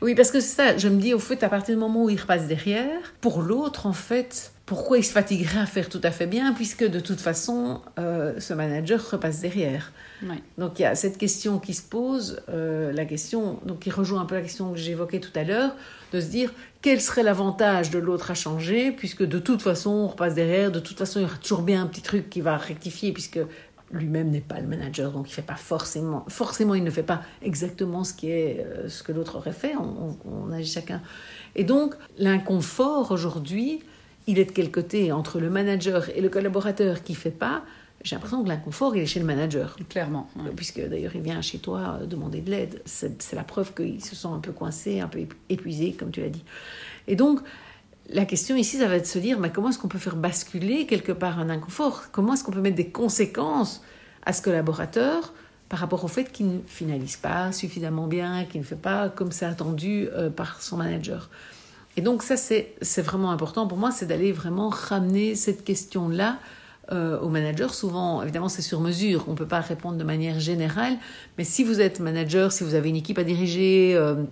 oui, 0.00 0.14
parce 0.14 0.30
que 0.30 0.40
c'est 0.40 0.54
ça, 0.54 0.76
je 0.76 0.88
me 0.88 1.00
dis 1.00 1.14
au 1.14 1.18
fait, 1.18 1.42
à 1.42 1.48
partir 1.48 1.74
du 1.74 1.80
moment 1.80 2.04
où 2.04 2.10
il 2.10 2.20
repasse 2.20 2.46
derrière, 2.46 3.14
pour 3.20 3.42
l'autre, 3.42 3.86
en 3.86 3.92
fait, 3.92 4.52
pourquoi 4.68 4.98
il 4.98 5.04
se 5.04 5.12
fatiguerait 5.12 5.60
à 5.60 5.66
faire 5.66 5.88
tout 5.88 6.00
à 6.02 6.10
fait 6.10 6.26
bien, 6.26 6.52
puisque 6.52 6.88
de 6.88 7.00
toute 7.00 7.20
façon, 7.20 7.80
euh, 7.98 8.38
ce 8.38 8.52
manager 8.52 9.10
repasse 9.10 9.40
derrière. 9.40 9.92
Donc 10.58 10.78
il 10.78 10.82
y 10.82 10.84
a 10.84 10.94
cette 10.94 11.16
question 11.16 11.58
qui 11.58 11.72
se 11.72 11.82
pose, 11.82 12.42
euh, 12.50 12.92
la 12.92 13.04
question, 13.04 13.60
donc 13.64 13.78
qui 13.80 13.90
rejoint 13.90 14.20
un 14.20 14.24
peu 14.24 14.34
la 14.34 14.42
question 14.42 14.72
que 14.72 14.78
j'évoquais 14.78 15.20
tout 15.20 15.30
à 15.36 15.44
l'heure, 15.44 15.74
de 16.12 16.20
se 16.20 16.26
dire 16.26 16.52
quel 16.82 17.00
serait 17.00 17.22
l'avantage 17.22 17.90
de 17.90 17.98
l'autre 17.98 18.30
à 18.30 18.34
changer, 18.34 18.92
puisque 18.92 19.24
de 19.24 19.38
toute 19.38 19.62
façon, 19.62 19.90
on 19.90 20.06
repasse 20.06 20.34
derrière, 20.34 20.70
de 20.70 20.80
toute 20.80 20.98
façon, 20.98 21.20
il 21.20 21.22
y 21.22 21.24
aura 21.24 21.36
toujours 21.36 21.62
bien 21.62 21.82
un 21.82 21.86
petit 21.86 22.02
truc 22.02 22.28
qui 22.28 22.40
va 22.40 22.56
rectifier, 22.56 23.12
puisque 23.12 23.40
lui-même 23.90 24.30
n'est 24.30 24.40
pas 24.40 24.60
le 24.60 24.66
manager, 24.66 25.12
donc 25.12 25.30
il 25.30 25.32
fait 25.32 25.42
pas 25.42 25.56
forcément, 25.56 26.24
forcément, 26.28 26.74
il 26.74 26.84
ne 26.84 26.90
fait 26.90 27.02
pas 27.02 27.22
exactement 27.42 28.04
ce 28.04 28.12
qui 28.12 28.30
est 28.30 28.64
euh, 28.64 28.88
ce 28.88 29.02
que 29.02 29.12
l'autre 29.12 29.36
aurait 29.36 29.52
fait. 29.52 29.74
On, 29.76 30.52
agit 30.52 30.70
chacun. 30.70 31.02
Et 31.56 31.64
donc 31.64 31.94
l'inconfort 32.18 33.10
aujourd'hui, 33.10 33.80
il 34.26 34.38
est 34.38 34.44
de 34.44 34.52
quel 34.52 34.70
côté 34.70 35.12
entre 35.12 35.40
le 35.40 35.50
manager 35.50 36.08
et 36.10 36.20
le 36.20 36.28
collaborateur 36.28 37.02
qui 37.02 37.14
fait 37.14 37.30
pas? 37.30 37.62
J'ai 38.04 38.14
l'impression 38.14 38.44
que 38.44 38.48
l'inconfort, 38.48 38.94
il 38.94 39.02
est 39.02 39.06
chez 39.06 39.18
le 39.18 39.26
manager. 39.26 39.76
Clairement. 39.88 40.30
Puisque 40.54 40.80
d'ailleurs, 40.80 41.16
il 41.16 41.20
vient 41.20 41.42
chez 41.42 41.58
toi 41.58 41.98
euh, 42.00 42.06
demander 42.06 42.40
de 42.40 42.50
l'aide. 42.50 42.80
C'est 42.84 43.34
la 43.34 43.42
preuve 43.42 43.74
qu'il 43.74 44.04
se 44.04 44.14
sent 44.14 44.28
un 44.28 44.38
peu 44.38 44.52
coincé, 44.52 45.00
un 45.00 45.08
peu 45.08 45.20
épuisé, 45.48 45.92
comme 45.92 46.10
tu 46.10 46.20
l'as 46.20 46.28
dit. 46.28 46.44
Et 47.08 47.16
donc, 47.16 47.40
la 48.10 48.24
question 48.24 48.56
ici, 48.56 48.78
ça 48.78 48.86
va 48.86 48.96
être 48.96 49.02
de 49.02 49.08
se 49.08 49.18
dire, 49.18 49.38
mais 49.38 49.50
comment 49.50 49.68
est-ce 49.68 49.78
qu'on 49.78 49.88
peut 49.88 49.98
faire 49.98 50.16
basculer 50.16 50.86
quelque 50.86 51.12
part 51.12 51.38
un 51.38 51.50
inconfort? 51.50 52.04
Comment 52.10 52.34
est-ce 52.34 52.44
qu'on 52.44 52.52
peut 52.52 52.60
mettre 52.60 52.76
des 52.76 52.90
conséquences 52.90 53.82
à 54.24 54.32
ce 54.32 54.42
collaborateur 54.42 55.34
par 55.68 55.80
rapport 55.80 56.04
au 56.04 56.08
fait 56.08 56.32
qu'il 56.32 56.48
ne 56.48 56.58
finalise 56.66 57.16
pas 57.16 57.52
suffisamment 57.52 58.06
bien, 58.06 58.44
qu'il 58.46 58.60
ne 58.60 58.66
fait 58.66 58.76
pas 58.76 59.10
comme 59.10 59.32
c'est 59.32 59.44
attendu 59.44 60.08
euh, 60.12 60.30
par 60.30 60.62
son 60.62 60.78
manager? 60.78 61.28
Et 61.96 62.00
donc 62.00 62.22
ça, 62.22 62.36
c'est 62.36 63.02
vraiment 63.02 63.30
important 63.30 63.66
pour 63.66 63.76
moi, 63.76 63.90
c'est 63.90 64.06
d'aller 64.06 64.32
vraiment 64.32 64.68
ramener 64.68 65.34
cette 65.34 65.64
question-là 65.64 66.38
euh, 66.92 67.18
au 67.20 67.28
manager. 67.28 67.74
Souvent, 67.74 68.22
évidemment, 68.22 68.48
c'est 68.48 68.62
sur 68.62 68.80
mesure. 68.80 69.24
On 69.26 69.32
ne 69.32 69.36
peut 69.36 69.48
pas 69.48 69.60
répondre 69.60 69.98
de 69.98 70.04
manière 70.04 70.40
générale. 70.40 70.96
Mais 71.36 71.44
si 71.44 71.64
vous 71.64 71.80
êtes 71.80 72.00
manager, 72.00 72.52
si 72.52 72.64
vous 72.64 72.74
avez 72.74 72.88
une 72.88 72.96
équipe 72.96 73.18
à 73.18 73.24
diriger 73.24 73.94
euh, 73.94 74.22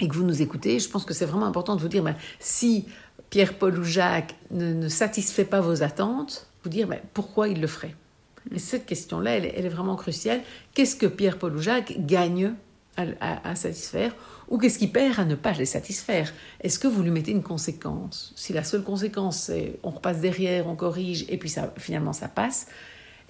et 0.00 0.08
que 0.08 0.14
vous 0.14 0.24
nous 0.24 0.42
écoutez, 0.42 0.78
je 0.78 0.90
pense 0.90 1.04
que 1.04 1.14
c'est 1.14 1.24
vraiment 1.24 1.46
important 1.46 1.74
de 1.76 1.80
vous 1.80 1.88
dire, 1.88 2.02
ben, 2.02 2.16
si 2.38 2.86
Pierre, 3.30 3.54
Paul 3.54 3.78
ou 3.78 3.84
Jacques 3.84 4.34
ne, 4.50 4.88
satisfait 4.88 5.44
pas 5.44 5.60
vos 5.60 5.82
attentes, 5.82 6.48
vous 6.62 6.70
dire 6.70 6.88
pourquoi 7.12 7.48
il 7.48 7.60
le 7.60 7.66
ferait? 7.66 7.94
Et 8.54 8.58
cette 8.58 8.86
question-là, 8.86 9.32
elle, 9.32 9.46
est 9.46 9.68
vraiment 9.68 9.96
cruciale. 9.96 10.40
Qu'est-ce 10.74 10.96
que 10.96 11.06
Pierre, 11.06 11.38
Paul 11.38 11.56
ou 11.56 11.60
Jacques 11.60 11.94
gagnent 11.98 12.54
à, 12.96 13.54
satisfaire? 13.56 14.14
Ou 14.48 14.58
qu'est-ce 14.58 14.78
qu'il 14.78 14.92
perd 14.92 15.18
à 15.18 15.24
ne 15.24 15.34
pas 15.34 15.52
les 15.52 15.66
satisfaire? 15.66 16.32
Est-ce 16.60 16.78
que 16.78 16.86
vous 16.86 17.02
lui 17.02 17.10
mettez 17.10 17.32
une 17.32 17.42
conséquence? 17.42 18.32
Si 18.36 18.52
la 18.52 18.62
seule 18.62 18.84
conséquence, 18.84 19.38
c'est 19.38 19.78
on 19.82 19.90
repasse 19.90 20.20
derrière, 20.20 20.68
on 20.68 20.76
corrige, 20.76 21.26
et 21.28 21.36
puis 21.36 21.52
finalement 21.78 22.12
ça 22.12 22.28
passe, 22.28 22.68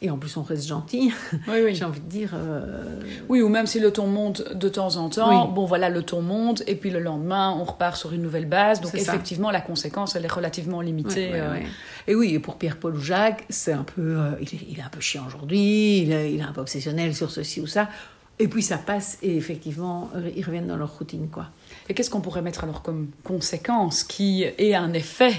et 0.02 0.10
en 0.10 0.18
plus 0.18 0.36
on 0.36 0.42
reste 0.42 0.66
gentil, 0.66 1.12
oui, 1.48 1.60
oui. 1.64 1.74
j'ai 1.74 1.84
envie 1.84 2.00
de 2.00 2.08
dire... 2.08 2.32
Euh, 2.34 3.00
oui, 3.28 3.40
ou 3.40 3.48
même 3.48 3.66
si 3.66 3.80
le 3.80 3.90
ton 3.90 4.06
monte 4.06 4.54
de 4.54 4.68
temps 4.68 4.96
en 4.96 5.08
temps, 5.08 5.48
bon 5.48 5.64
voilà, 5.64 5.88
le 5.88 6.02
ton 6.02 6.20
monte, 6.20 6.62
et 6.66 6.74
puis 6.74 6.90
le 6.90 7.00
lendemain, 7.00 7.56
on 7.58 7.64
repart 7.64 7.96
sur 7.96 8.12
une 8.12 8.22
nouvelle 8.22 8.46
base, 8.46 8.80
donc 8.80 8.94
effectivement, 8.94 9.50
la 9.50 9.60
conséquence, 9.60 10.14
elle 10.16 10.24
est 10.24 10.32
relativement 10.32 10.80
limitée. 10.80 11.30
Euh. 11.32 11.58
Et 12.06 12.14
oui, 12.14 12.34
et 12.34 12.38
pour 12.38 12.56
Pierre-Paul 12.56 12.96
ou 12.96 13.00
Jacques, 13.00 13.44
c'est 13.48 13.72
un 13.72 13.84
peu... 13.84 14.18
Euh, 14.18 14.30
il, 14.40 14.78
est, 14.78 14.82
un 14.82 14.90
peu 14.90 15.00
chiant 15.00 15.24
aujourd'hui, 15.26 16.00
il, 16.00 16.12
il 16.12 16.40
est 16.40 16.42
un 16.42 16.52
peu 16.52 16.60
obsessionnel 16.60 17.14
sur 17.14 17.30
ceci 17.30 17.60
ou 17.60 17.66
ça. 17.66 17.88
Et 18.38 18.48
puis 18.48 18.62
ça 18.62 18.76
passe 18.76 19.18
et 19.22 19.36
effectivement, 19.36 20.10
ils 20.36 20.44
reviennent 20.44 20.66
dans 20.66 20.76
leur 20.76 20.98
routine. 20.98 21.28
quoi. 21.28 21.46
Et 21.88 21.94
qu'est-ce 21.94 22.10
qu'on 22.10 22.20
pourrait 22.20 22.42
mettre 22.42 22.64
alors 22.64 22.82
comme 22.82 23.08
conséquence 23.24 24.04
qui 24.04 24.42
ait 24.42 24.74
un 24.74 24.92
effet? 24.92 25.32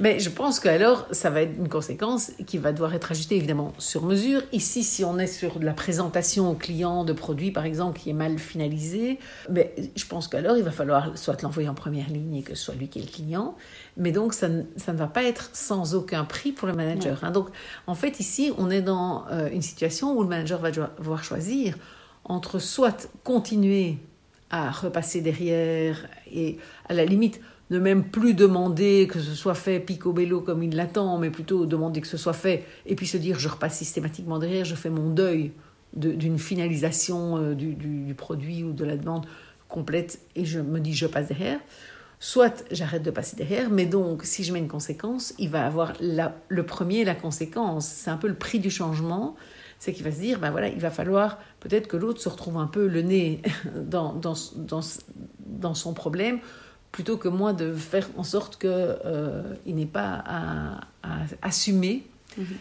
Mais 0.00 0.18
je 0.18 0.30
pense 0.30 0.60
qu'alors, 0.60 1.06
ça 1.10 1.28
va 1.28 1.42
être 1.42 1.56
une 1.56 1.68
conséquence 1.68 2.32
qui 2.46 2.56
va 2.56 2.72
devoir 2.72 2.94
être 2.94 3.12
ajustée 3.12 3.36
évidemment 3.36 3.74
sur 3.78 4.04
mesure. 4.04 4.42
Ici, 4.52 4.82
si 4.82 5.04
on 5.04 5.18
est 5.18 5.26
sur 5.26 5.58
de 5.58 5.64
la 5.64 5.74
présentation 5.74 6.50
au 6.50 6.54
client 6.54 7.04
de 7.04 7.12
produits, 7.12 7.50
par 7.50 7.66
exemple, 7.66 8.00
qui 8.00 8.08
est 8.08 8.14
mal 8.14 8.38
finalisé, 8.38 9.18
mais 9.50 9.74
je 9.94 10.06
pense 10.06 10.26
qu'alors, 10.26 10.56
il 10.56 10.64
va 10.64 10.70
falloir 10.70 11.16
soit 11.18 11.42
l'envoyer 11.42 11.68
en 11.68 11.74
première 11.74 12.08
ligne 12.08 12.36
et 12.36 12.42
que 12.42 12.54
ce 12.54 12.64
soit 12.64 12.74
lui 12.74 12.88
qui 12.88 12.98
est 12.98 13.02
le 13.02 13.08
client. 13.08 13.56
Mais 13.98 14.10
donc, 14.10 14.32
ça 14.32 14.48
ne, 14.48 14.62
ça 14.76 14.94
ne 14.94 14.98
va 14.98 15.06
pas 15.06 15.22
être 15.22 15.50
sans 15.52 15.94
aucun 15.94 16.24
prix 16.24 16.52
pour 16.52 16.66
le 16.66 16.74
manager. 16.74 17.22
Hein. 17.22 17.30
Donc, 17.30 17.48
en 17.86 17.94
fait, 17.94 18.20
ici, 18.20 18.52
on 18.56 18.70
est 18.70 18.82
dans 18.82 19.26
euh, 19.30 19.50
une 19.52 19.62
situation 19.62 20.16
où 20.16 20.22
le 20.22 20.28
manager 20.28 20.60
va 20.60 20.70
devoir 20.70 21.22
choisir 21.22 21.76
entre 22.24 22.58
soit 22.58 23.10
continuer 23.22 23.98
à 24.50 24.70
repasser 24.70 25.20
derrière 25.20 26.08
et 26.32 26.58
à 26.88 26.94
la 26.94 27.04
limite 27.04 27.40
ne 27.70 27.78
même 27.78 28.04
plus 28.04 28.34
demander 28.34 29.08
que 29.10 29.20
ce 29.20 29.34
soit 29.34 29.54
fait 29.54 29.78
picobello 29.80 30.40
comme 30.40 30.62
il 30.62 30.74
l'attend, 30.74 31.18
mais 31.18 31.30
plutôt 31.30 31.66
demander 31.66 32.00
que 32.00 32.08
ce 32.08 32.16
soit 32.16 32.32
fait, 32.32 32.64
et 32.86 32.96
puis 32.96 33.06
se 33.06 33.16
dire 33.16 33.38
je 33.38 33.48
repasse 33.48 33.78
systématiquement 33.78 34.38
derrière, 34.38 34.64
je 34.64 34.74
fais 34.74 34.90
mon 34.90 35.10
deuil 35.10 35.52
d'une 35.94 36.38
finalisation 36.38 37.36
euh, 37.38 37.54
du, 37.54 38.14
produit 38.16 38.62
ou 38.62 38.72
de 38.72 38.84
la 38.84 38.96
demande 38.96 39.26
complète, 39.68 40.20
et 40.36 40.44
je 40.44 40.60
me 40.60 40.80
dis 40.80 40.94
je 40.94 41.06
passe 41.06 41.28
derrière. 41.28 41.60
Soit 42.22 42.64
j'arrête 42.70 43.02
de 43.02 43.10
passer 43.10 43.34
derrière, 43.34 43.70
mais 43.70 43.86
donc 43.86 44.24
si 44.24 44.44
je 44.44 44.52
mets 44.52 44.58
une 44.58 44.68
conséquence, 44.68 45.32
il 45.38 45.48
va 45.48 45.64
avoir 45.64 45.94
le 46.00 46.62
premier 46.64 47.02
la 47.04 47.14
conséquence. 47.14 47.86
C'est 47.86 48.10
un 48.10 48.18
peu 48.18 48.28
le 48.28 48.34
prix 48.34 48.58
du 48.58 48.70
changement, 48.70 49.36
c'est 49.78 49.94
qu'il 49.94 50.04
va 50.04 50.12
se 50.12 50.20
dire, 50.20 50.38
ben 50.38 50.50
voilà, 50.50 50.68
il 50.68 50.80
va 50.80 50.90
falloir 50.90 51.38
peut-être 51.60 51.88
que 51.88 51.96
l'autre 51.96 52.20
se 52.20 52.28
retrouve 52.28 52.58
un 52.58 52.66
peu 52.66 52.86
le 52.86 53.00
nez 53.00 53.40
dans, 53.74 54.12
dans, 54.12 54.34
dans, 54.56 54.80
dans 55.46 55.74
son 55.74 55.94
problème, 55.94 56.40
plutôt 56.92 57.16
que 57.16 57.28
moi 57.28 57.52
de 57.52 57.72
faire 57.72 58.08
en 58.16 58.24
sorte 58.24 58.58
qu'il 58.58 58.70
euh, 58.72 59.54
n'ait 59.66 59.86
pas 59.86 60.22
à, 60.26 60.80
assumer. 61.42 62.06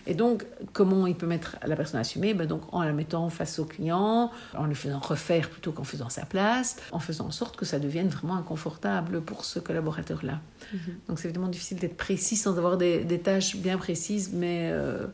Et 0.08 0.16
donc, 0.16 0.46
comment 0.74 1.08
il 1.08 1.16
peut 1.16 1.28
mettre 1.28 1.58
la 1.66 1.76
personne 1.76 1.98
à 1.98 2.02
assumer 2.02 2.34
ben 2.34 2.48
donc, 2.48 2.62
En 2.72 2.84
la 2.84 2.92
mettant 2.92 3.30
face 3.30 3.60
au 3.60 3.66
client, 3.66 4.32
en 4.58 4.66
le 4.66 4.74
faisant 4.74 5.00
refaire 5.00 5.50
plutôt 5.50 5.72
qu'en 5.72 5.84
faisant 5.84 6.10
sa 6.10 6.26
place, 6.26 6.78
en 6.92 7.00
faisant 7.00 7.28
en 7.28 7.32
sorte 7.32 7.56
que 7.56 7.66
ça 7.66 7.80
devienne 7.80 8.08
vraiment 8.08 8.36
inconfortable 8.36 9.22
pour 9.22 9.46
ce 9.46 9.60
collaborateur-là. 9.60 10.40
Mhm. 10.74 10.80
Donc, 11.08 11.20
c'est 11.20 11.26
évidemment 11.26 11.48
difficile 11.48 11.78
d'être 11.78 11.98
précis 11.98 12.36
sans 12.36 12.58
avoir 12.58 12.78
des, 12.78 13.04
des, 13.04 13.20
tâches 13.20 13.58
bien 13.58 13.78
précises, 13.78 14.32
mais... 14.34 14.70
Euh, 14.72 15.06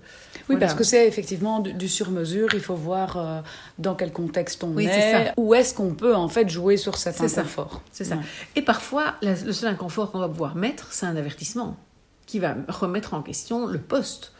oui, 0.49 0.57
parce 0.57 0.73
que 0.73 0.83
c'est 0.83 1.07
effectivement 1.07 1.59
du, 1.59 1.89
sur-mesure. 1.89 2.49
Il 2.53 2.61
faut 2.61 2.75
voir 2.75 3.17
euh, 3.17 3.41
dans 3.79 3.95
quel 3.95 4.11
contexte 4.11 4.63
on 4.63 4.77
est, 4.77 5.33
où 5.37 5.53
est-ce 5.53 5.73
qu'on 5.73 5.93
peut 5.93 6.15
en 6.15 6.29
fait 6.29 6.49
jouer 6.49 6.77
sur 6.77 6.97
cet 6.97 7.19
inconfort. 7.21 7.81
C'est 7.91 8.05
ça. 8.05 8.17
Et 8.55 8.61
parfois, 8.61 9.15
le 9.21 9.51
seul 9.51 9.69
inconfort 9.69 10.11
qu'on 10.11 10.19
va 10.19 10.29
pouvoir 10.29 10.55
mettre, 10.55 10.93
c'est 10.93 11.05
un 11.05 11.15
avertissement 11.15 11.77
qui 12.25 12.39
va 12.39 12.55
remettre 12.67 13.13
en 13.13 13.21
question 13.21 13.67
le 13.67 13.79
poste 13.79 14.33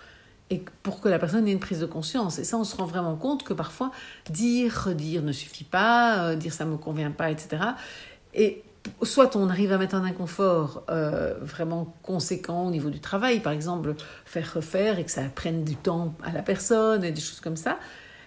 et 0.49 0.63
pour 0.83 1.01
que 1.01 1.09
la 1.09 1.17
personne 1.17 1.47
ait 1.47 1.51
une 1.51 1.59
prise 1.59 1.79
de 1.79 1.85
conscience. 1.85 2.37
Et 2.37 2.43
ça, 2.43 2.57
on 2.57 2.63
se 2.63 2.75
rend 2.75 2.85
vraiment 2.85 3.15
compte 3.15 3.43
que 3.43 3.53
parfois, 3.53 3.91
dire, 4.29 4.85
redire 4.85 5.23
ne 5.23 5.31
suffit 5.31 5.63
pas, 5.63 6.19
euh, 6.19 6.35
dire 6.35 6.53
ça 6.53 6.65
me 6.65 6.77
convient 6.77 7.11
pas, 7.11 7.31
etc. 7.31 7.63
Et 8.33 8.63
soit 9.01 9.35
on 9.35 9.49
arrive 9.49 9.71
à 9.71 9.77
mettre 9.77 9.95
un 9.95 10.03
inconfort 10.03 10.83
euh, 10.89 11.33
vraiment 11.41 11.95
conséquent 12.03 12.67
au 12.67 12.71
niveau 12.71 12.91
du 12.91 12.99
travail, 12.99 13.39
par 13.39 13.53
exemple 13.53 13.95
faire 14.25 14.53
refaire 14.53 14.99
et 14.99 15.03
que 15.03 15.11
ça 15.11 15.23
prenne 15.33 15.63
du 15.63 15.75
temps 15.75 16.13
à 16.23 16.31
la 16.31 16.43
personne 16.43 17.03
et 17.03 17.11
des 17.11 17.21
choses 17.21 17.39
comme 17.39 17.57
ça. 17.57 17.79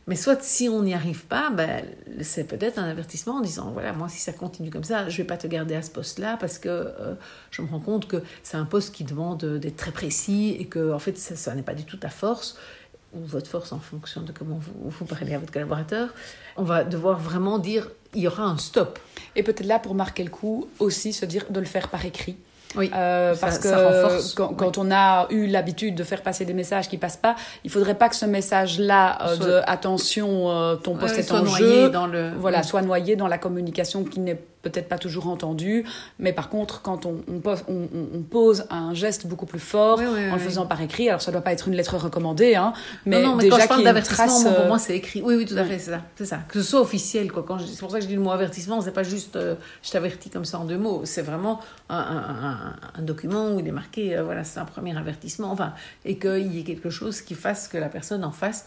Mais 0.08 0.16
soit 0.16 0.42
si 0.42 0.70
on 0.70 0.82
n'y 0.82 0.94
arrive 0.94 1.26
pas, 1.26 1.50
ben, 1.50 1.84
c'est 2.22 2.44
peut-être 2.44 2.78
un 2.78 2.88
avertissement 2.88 3.34
en 3.34 3.40
disant 3.42 3.70
voilà, 3.72 3.92
moi 3.92 4.08
si 4.08 4.18
ça 4.18 4.32
continue 4.32 4.70
comme 4.70 4.82
ça, 4.82 5.10
je 5.10 5.12
ne 5.12 5.16
vais 5.18 5.24
pas 5.24 5.36
te 5.36 5.46
garder 5.46 5.74
à 5.74 5.82
ce 5.82 5.90
poste-là 5.90 6.38
parce 6.40 6.58
que 6.58 6.68
euh, 6.70 7.14
je 7.50 7.60
me 7.60 7.68
rends 7.68 7.78
compte 7.78 8.08
que 8.08 8.22
c'est 8.42 8.56
un 8.56 8.64
poste 8.64 8.94
qui 8.94 9.04
demande 9.04 9.44
d'être 9.44 9.76
très 9.76 9.92
précis 9.92 10.56
et 10.58 10.64
que 10.64 10.94
en 10.94 10.98
fait 10.98 11.18
ça, 11.18 11.54
n'est 11.54 11.62
pas 11.62 11.74
du 11.74 11.84
tout 11.84 11.98
ta 11.98 12.08
force 12.08 12.56
ou 13.12 13.20
votre 13.20 13.48
force 13.50 13.70
en 13.72 13.80
fonction 13.80 14.22
de 14.22 14.32
comment 14.32 14.56
vous, 14.56 14.88
vous 14.88 15.04
parlez 15.04 15.34
à 15.34 15.38
votre 15.38 15.52
collaborateur. 15.52 16.08
On 16.56 16.64
va 16.64 16.84
devoir 16.84 17.18
vraiment 17.18 17.58
dire 17.58 17.90
il 18.14 18.22
y 18.22 18.28
aura 18.28 18.44
un 18.44 18.56
stop. 18.56 18.98
Et 19.36 19.42
peut-être 19.42 19.66
là, 19.66 19.78
pour 19.78 19.94
marquer 19.94 20.24
le 20.24 20.30
coup, 20.30 20.68
aussi 20.78 21.12
se 21.12 21.26
dire 21.26 21.44
de 21.50 21.60
le 21.60 21.66
faire 21.66 21.88
par 21.88 22.06
écrit. 22.06 22.38
Oui, 22.76 22.90
euh, 22.94 23.34
parce 23.40 23.58
que 23.58 24.34
quand, 24.34 24.78
on 24.78 24.90
a 24.90 25.26
eu 25.30 25.46
l'habitude 25.46 25.94
de 25.94 26.04
faire 26.04 26.22
passer 26.22 26.44
des 26.44 26.52
messages 26.52 26.88
qui 26.88 26.98
passent 26.98 27.16
pas, 27.16 27.34
il 27.64 27.70
faudrait 27.70 27.94
pas 27.94 28.08
que 28.08 28.16
ce 28.16 28.26
message-là 28.26 29.18
euh, 29.22 29.36
de 29.36 29.62
attention, 29.66 30.50
euh, 30.50 30.76
ton 30.76 30.94
poste 30.94 31.18
est 31.18 31.32
en 31.32 31.46
jeu, 31.46 31.88
dans 31.90 32.06
le... 32.06 32.32
voilà, 32.38 32.62
soit 32.62 32.82
noyé 32.82 33.16
dans 33.16 33.28
la 33.28 33.38
communication 33.38 34.04
qui 34.04 34.20
n'est 34.20 34.40
peut-être 34.62 34.88
pas 34.88 34.98
toujours 34.98 35.28
entendu, 35.28 35.84
mais 36.18 36.32
par 36.32 36.48
contre, 36.48 36.82
quand 36.82 37.06
on, 37.06 37.18
on, 37.28 38.22
pose, 38.22 38.64
un 38.70 38.92
geste 38.92 39.26
beaucoup 39.26 39.46
plus 39.46 39.60
fort 39.60 40.00
en 40.00 40.34
le 40.34 40.38
faisant 40.38 40.66
par 40.66 40.82
écrit, 40.82 41.08
alors 41.08 41.22
ça 41.22 41.30
doit 41.30 41.40
pas 41.40 41.52
être 41.52 41.68
une 41.68 41.74
lettre 41.74 41.96
recommandée, 41.96 42.56
hein, 42.56 42.72
mais, 43.06 43.22
non, 43.22 43.36
déjà 43.36 43.56
quand 43.56 43.62
je 43.62 43.68
parle 43.68 43.84
d'avertissement, 43.84 44.52
pour 44.52 44.66
moi 44.66 44.78
c'est 44.78 44.96
écrit. 44.96 45.22
Oui, 45.22 45.36
oui, 45.36 45.46
tout 45.46 45.56
à 45.56 45.64
fait, 45.64 45.78
c'est 45.78 45.92
ça, 45.92 46.02
c'est 46.16 46.26
ça. 46.26 46.40
Que 46.48 46.60
ce 46.60 46.68
soit 46.68 46.80
officiel, 46.80 47.30
quoi. 47.30 47.44
Quand 47.46 47.58
c'est 47.58 47.78
pour 47.78 47.90
ça 47.90 47.98
que 47.98 48.02
je 48.02 48.08
dis 48.08 48.16
le 48.16 48.20
mot 48.20 48.30
avertissement, 48.30 48.80
c'est 48.80 48.92
pas 48.92 49.04
juste 49.04 49.36
euh, 49.36 49.54
je 49.82 49.90
t'avertis 49.90 50.30
comme 50.30 50.44
ça 50.44 50.58
en 50.58 50.64
deux 50.64 50.78
mots, 50.78 51.02
c'est 51.04 51.22
vraiment 51.22 51.60
un, 51.88 52.57
document 52.98 53.52
où 53.52 53.60
il 53.60 53.66
est 53.66 53.72
marqué, 53.72 54.16
euh, 54.16 54.22
voilà, 54.22 54.44
c'est 54.44 54.60
un 54.60 54.64
premier 54.64 54.96
avertissement, 54.96 55.50
enfin, 55.50 55.74
et 56.04 56.18
qu'il 56.18 56.54
y 56.54 56.60
ait 56.60 56.64
quelque 56.64 56.90
chose 56.90 57.20
qui 57.20 57.34
fasse 57.34 57.68
que 57.68 57.78
la 57.78 57.88
personne 57.88 58.24
en 58.24 58.30
face 58.30 58.66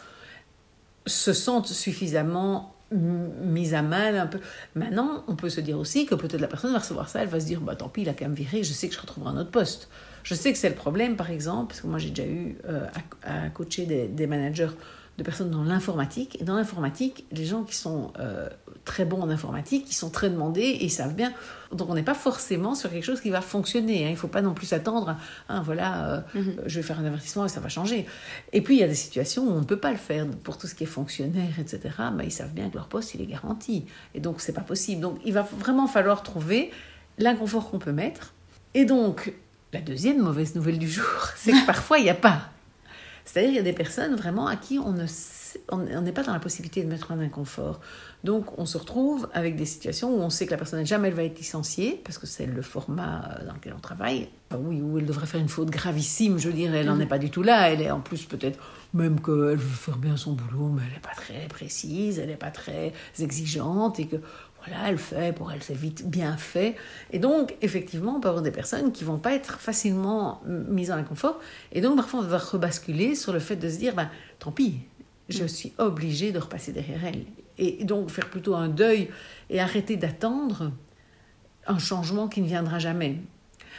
se 1.05 1.33
sente 1.33 1.67
suffisamment 1.67 2.75
mise 2.91 3.73
à 3.73 3.81
mal 3.81 4.17
un 4.17 4.27
peu. 4.27 4.39
Maintenant, 4.75 5.23
on 5.27 5.35
peut 5.35 5.49
se 5.49 5.61
dire 5.61 5.79
aussi 5.79 6.05
que 6.05 6.13
peut-être 6.13 6.41
la 6.41 6.47
personne 6.47 6.73
va 6.73 6.79
recevoir 6.79 7.07
ça, 7.07 7.21
elle 7.21 7.29
va 7.29 7.39
se 7.39 7.45
dire 7.45 7.61
bah 7.61 7.75
tant 7.75 7.87
pis, 7.87 8.01
il 8.01 8.09
a 8.09 8.13
qu'à 8.13 8.27
me 8.27 8.35
virer, 8.35 8.63
je 8.63 8.73
sais 8.73 8.89
que 8.89 8.95
je 8.95 8.99
retrouverai 8.99 9.31
un 9.31 9.37
autre 9.37 9.51
poste. 9.51 9.87
Je 10.23 10.35
sais 10.35 10.51
que 10.51 10.57
c'est 10.57 10.69
le 10.69 10.75
problème, 10.75 11.15
par 11.15 11.31
exemple, 11.31 11.69
parce 11.69 11.81
que 11.81 11.87
moi 11.87 11.99
j'ai 11.99 12.09
déjà 12.09 12.27
eu 12.27 12.57
euh, 12.67 12.85
à, 13.23 13.49
coacher 13.49 13.85
des 13.85 14.27
managers 14.27 14.71
de 15.17 15.23
personnes 15.23 15.51
dans 15.51 15.63
l'informatique. 15.63 16.37
Et 16.39 16.43
dans 16.43 16.55
l'informatique, 16.55 17.25
les 17.31 17.45
gens 17.45 17.63
qui 17.63 17.75
sont 17.75 18.11
euh, 18.19 18.49
très 18.85 19.05
bons 19.05 19.21
en 19.21 19.29
informatique, 19.29 19.85
qui 19.85 19.95
sont 19.95 20.09
très 20.09 20.29
demandés 20.29 20.61
et 20.61 20.85
ils 20.85 20.91
savent 20.91 21.15
bien. 21.15 21.33
Donc 21.71 21.89
on 21.89 21.95
n'est 21.95 22.03
pas 22.03 22.13
forcément 22.13 22.75
sur 22.75 22.89
quelque 22.89 23.03
chose 23.03 23.21
qui 23.21 23.29
va 23.29 23.41
fonctionner. 23.41 24.05
Hein. 24.05 24.09
Il 24.09 24.13
ne 24.13 24.17
faut 24.17 24.27
pas 24.27 24.41
non 24.41 24.53
plus 24.53 24.65
s'attendre 24.65 25.17
à, 25.47 25.61
voilà, 25.61 26.05
euh, 26.05 26.21
mhm. 26.35 26.55
je 26.65 26.79
vais 26.79 26.83
faire 26.83 26.99
un 26.99 27.05
avertissement 27.05 27.45
et 27.45 27.49
ça 27.49 27.59
va 27.59 27.69
changer. 27.69 28.05
Et 28.53 28.61
puis 28.61 28.75
il 28.75 28.79
y 28.79 28.83
a 28.83 28.87
des 28.87 28.95
situations 28.95 29.43
où 29.43 29.51
on 29.51 29.59
ne 29.59 29.65
peut 29.65 29.79
pas 29.79 29.91
le 29.91 29.97
faire. 29.97 30.25
Pour 30.43 30.57
tout 30.57 30.67
ce 30.67 30.75
qui 30.75 30.83
est 30.83 30.87
fonctionnaire, 30.87 31.59
etc., 31.59 31.79
bah, 32.13 32.23
ils 32.23 32.31
savent 32.31 32.53
bien 32.53 32.69
que 32.69 32.75
leur 32.75 32.87
poste, 32.87 33.13
il 33.15 33.21
est 33.21 33.27
garanti. 33.27 33.85
Et 34.15 34.19
donc 34.19 34.41
c'est 34.41 34.53
pas 34.53 34.61
possible. 34.61 35.01
Donc 35.01 35.19
il 35.25 35.33
va 35.33 35.41
vraiment 35.41 35.87
falloir 35.87 36.23
trouver 36.23 36.71
l'inconfort 37.17 37.69
qu'on 37.69 37.79
peut 37.79 37.91
mettre. 37.91 38.33
Et 38.73 38.85
donc, 38.85 39.33
la 39.73 39.81
deuxième 39.81 40.19
mauvaise 40.19 40.55
nouvelle 40.55 40.79
du 40.79 40.89
jour, 40.89 41.05
c'est 41.35 41.51
que 41.51 41.65
parfois 41.65 41.99
il 41.99 42.03
n'y 42.03 42.09
a 42.09 42.15
pas 42.15 42.49
c'est-à-dire 43.25 43.49
qu'il 43.49 43.57
y 43.57 43.59
a 43.59 43.63
des 43.63 43.73
personnes 43.73 44.15
vraiment 44.15 44.47
à 44.47 44.55
qui 44.55 44.79
on 44.79 44.91
ne 44.91 45.05
on 45.69 45.77
n'est 46.01 46.11
pas 46.11 46.23
dans 46.23 46.33
la 46.33 46.39
possibilité 46.39 46.83
de 46.83 46.89
mettre 46.89 47.11
un 47.11 47.19
inconfort. 47.19 47.79
Donc 48.23 48.57
on 48.59 48.65
se 48.65 48.77
retrouve 48.77 49.27
avec 49.33 49.55
des 49.55 49.65
situations 49.65 50.13
où 50.13 50.21
on 50.21 50.29
sait 50.29 50.45
que 50.45 50.51
la 50.51 50.57
personne 50.57 50.85
jamais 50.85 51.07
elle 51.07 51.13
va 51.13 51.23
être 51.23 51.37
licenciée, 51.37 52.01
parce 52.03 52.17
que 52.17 52.27
c'est 52.27 52.45
le 52.45 52.61
format 52.61 53.23
euh, 53.39 53.45
dans 53.47 53.53
lequel 53.53 53.73
on 53.75 53.79
travaille. 53.79 54.29
oui, 54.57 54.81
où 54.81 54.97
elle 54.99 55.05
devrait 55.05 55.25
faire 55.25 55.41
une 55.41 55.49
faute 55.49 55.69
gravissime, 55.69 56.37
je 56.37 56.49
dirais, 56.49 56.79
elle 56.79 56.87
n'en 56.87 56.95
mm. 56.95 57.01
est 57.01 57.07
pas 57.07 57.19
du 57.19 57.29
tout 57.29 57.43
là. 57.43 57.69
Elle 57.71 57.81
est 57.81 57.91
en 57.91 58.01
plus 58.01 58.25
peut-être, 58.25 58.59
même 58.93 59.19
qu'elle 59.19 59.35
veut 59.35 59.57
faire 59.57 59.97
bien 59.97 60.17
son 60.17 60.33
boulot, 60.33 60.69
mais 60.69 60.83
elle 60.85 60.93
n'est 60.93 60.99
pas 60.99 61.15
très 61.15 61.47
précise, 61.47 62.19
elle 62.19 62.29
n'est 62.29 62.35
pas 62.35 62.51
très 62.51 62.93
exigeante, 63.19 63.99
et 63.99 64.07
que 64.07 64.17
voilà, 64.63 64.89
elle 64.89 64.97
fait, 64.99 65.33
pour 65.33 65.51
elle 65.51 65.63
c'est 65.63 65.75
vite 65.75 66.07
bien 66.07 66.37
fait. 66.37 66.75
Et 67.11 67.17
donc, 67.17 67.55
effectivement, 67.61 68.17
on 68.17 68.19
peut 68.19 68.27
avoir 68.27 68.43
des 68.43 68.51
personnes 68.51 68.91
qui 68.91 69.03
vont 69.03 69.17
pas 69.17 69.33
être 69.33 69.59
facilement 69.59 70.41
mises 70.45 70.91
en 70.91 70.97
inconfort. 70.97 71.39
Et 71.71 71.81
donc, 71.81 71.95
parfois, 71.95 72.19
on 72.19 72.23
va 72.23 72.37
rebasculer 72.37 73.15
sur 73.15 73.33
le 73.33 73.39
fait 73.39 73.55
de 73.55 73.67
se 73.67 73.77
dire, 73.77 73.95
ben, 73.95 74.09
tant 74.37 74.51
pis, 74.51 74.81
je 75.31 75.43
mm. 75.43 75.49
suis 75.49 75.73
obligée 75.77 76.31
de 76.31 76.39
repasser 76.39 76.71
derrière 76.71 77.05
elle. 77.05 77.25
Et 77.57 77.83
donc, 77.83 78.09
faire 78.09 78.29
plutôt 78.29 78.55
un 78.55 78.69
deuil 78.69 79.09
et 79.49 79.59
arrêter 79.59 79.97
d'attendre 79.97 80.71
un 81.67 81.79
changement 81.79 82.27
qui 82.27 82.41
ne 82.41 82.47
viendra 82.47 82.79
jamais. 82.79 83.17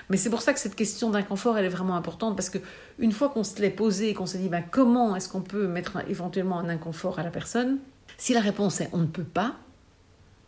Mais 0.08 0.16
c'est 0.16 0.30
pour 0.30 0.42
ça 0.42 0.52
que 0.52 0.60
cette 0.60 0.74
question 0.74 1.10
d'inconfort, 1.10 1.58
elle 1.58 1.64
est 1.64 1.70
vraiment 1.70 1.96
importante, 1.96 2.36
parce 2.36 2.50
que 2.50 2.58
une 2.98 3.12
fois 3.12 3.28
qu'on 3.28 3.44
se 3.44 3.60
l'est 3.60 3.70
posée 3.70 4.10
et 4.10 4.14
qu'on 4.14 4.26
se 4.26 4.36
dit, 4.36 4.48
ben, 4.48 4.62
comment 4.70 5.16
est-ce 5.16 5.28
qu'on 5.28 5.40
peut 5.40 5.66
mettre 5.66 5.98
éventuellement 6.08 6.58
un 6.58 6.68
inconfort 6.68 7.18
à 7.18 7.22
la 7.22 7.30
personne, 7.30 7.78
si 8.18 8.34
la 8.34 8.40
réponse 8.40 8.80
est 8.80 8.88
on 8.92 8.98
ne 8.98 9.06
peut 9.06 9.24
pas, 9.24 9.56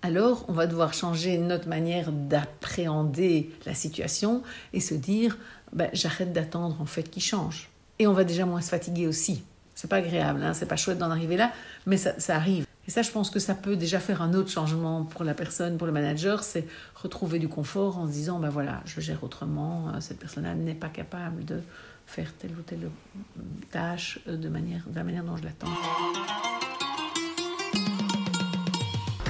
alors 0.03 0.45
on 0.49 0.53
va 0.53 0.67
devoir 0.67 0.93
changer 0.93 1.39
notre 1.39 1.67
manière 1.67 2.13
d'appréhender 2.13 3.51
la 3.65 3.75
situation 3.75 4.43
et 4.75 4.81
se 4.81 4.95
dire 4.95 5.39
ben, 5.73 5.89
j'arrête 5.95 6.33
d'attendre 6.33 6.81
en 6.81 6.87
fait 6.87 7.05
qu'il 7.05 7.23
change. 7.23 7.71
Et 7.99 8.07
on 8.07 8.13
va 8.13 8.25
déjà 8.25 8.45
moins 8.45 8.61
se 8.61 8.69
fatiguer 8.69 9.07
aussi. 9.07 9.43
C'est 9.75 9.89
pas 9.89 9.97
agréable, 9.97 10.43
hein, 10.43 10.55
c'est 10.55 10.67
pas 10.67 10.77
chouette 10.77 10.99
d'en 10.99 11.11
arriver 11.11 11.37
là, 11.37 11.51
mais 11.87 11.97
ça, 11.97 12.15
arrive. 12.29 12.67
Et 12.87 12.91
ça, 12.91 13.03
je 13.03 13.11
pense 13.11 13.31
que 13.31 13.39
ça 13.39 13.55
peut 13.55 13.77
déjà 13.77 13.99
faire 13.99 14.23
un 14.23 14.35
autre 14.35 14.51
changement 14.51 15.05
pour 15.05 15.25
la 15.25 15.35
personne, 15.35 15.79
pour 15.79 15.87
le 15.87 15.93
manager, 15.93 16.45
c'est 16.45 16.67
retrouver 16.95 17.39
du 17.39 17.49
confort 17.49 17.99
en 17.99 18.07
se 18.07 18.13
disant 18.13 18.39
ben 18.39 18.51
voilà, 18.51 18.83
je 18.85 19.01
gère 19.01 19.25
autrement, 19.25 19.89
euh, 19.89 20.01
cette 20.01 20.19
personne-là 20.19 20.55
n'est 20.55 20.75
pas 20.75 20.89
capable 20.89 21.45
de 21.45 21.61
faire 22.07 22.33
telle 22.35 22.53
ou 22.53 22.63
telle 22.63 22.89
tâche 23.71 24.21
euh, 24.29 24.37
de, 24.37 24.49
manière, 24.49 24.85
de 24.87 24.95
la 24.95 25.05
manière 25.05 25.25
dont 25.25 25.37
je 25.37 25.45
l'attends. 25.45 25.69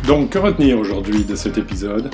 Donc, 0.07 0.31
que 0.31 0.39
retenir 0.39 0.79
aujourd'hui 0.79 1.25
de 1.25 1.35
cet 1.35 1.57
épisode? 1.57 2.11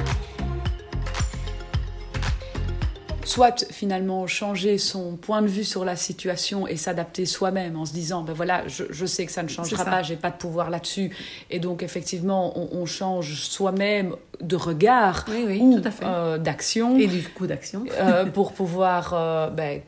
Soit 3.31 3.65
finalement 3.71 4.27
changer 4.27 4.77
son 4.77 5.17
point 5.17 5.41
de 5.41 5.47
vue 5.47 5.65
sur 5.65 5.85
la 5.85 5.95
situation 5.95 6.67
et 6.67 6.77
s'adapter 6.77 7.27
soi-même 7.27 7.77
en 7.77 7.87
se 7.87 7.93
disant, 7.93 8.23
ben 8.23 8.33
voilà, 8.33 8.65
je, 8.67 9.07
sais 9.07 9.25
que 9.25 9.33
ça 9.33 9.45
ne 9.45 9.49
changera 9.49 9.85
pas, 9.85 10.03
j'ai 10.03 10.17
pas 10.17 10.31
de 10.31 10.37
pouvoir 10.37 10.69
là-dessus. 10.69 11.15
Et 11.49 11.61
donc 11.61 11.83
effectivement, 11.83 12.53
on, 12.57 12.87
change 12.87 13.35
soi-même 13.35 14.17
de 14.41 14.57
regard 14.57 15.27
ou 15.61 15.81
euh, 16.03 16.39
d'action. 16.39 16.99
Et 16.99 17.07
du 17.07 17.23
coup 17.23 17.47
d'action. 17.47 17.85
Euh, 18.01 18.25
pour 18.25 18.53
pouvoir 18.53 19.13
euh, 19.15 19.49
ben, 19.49 19.81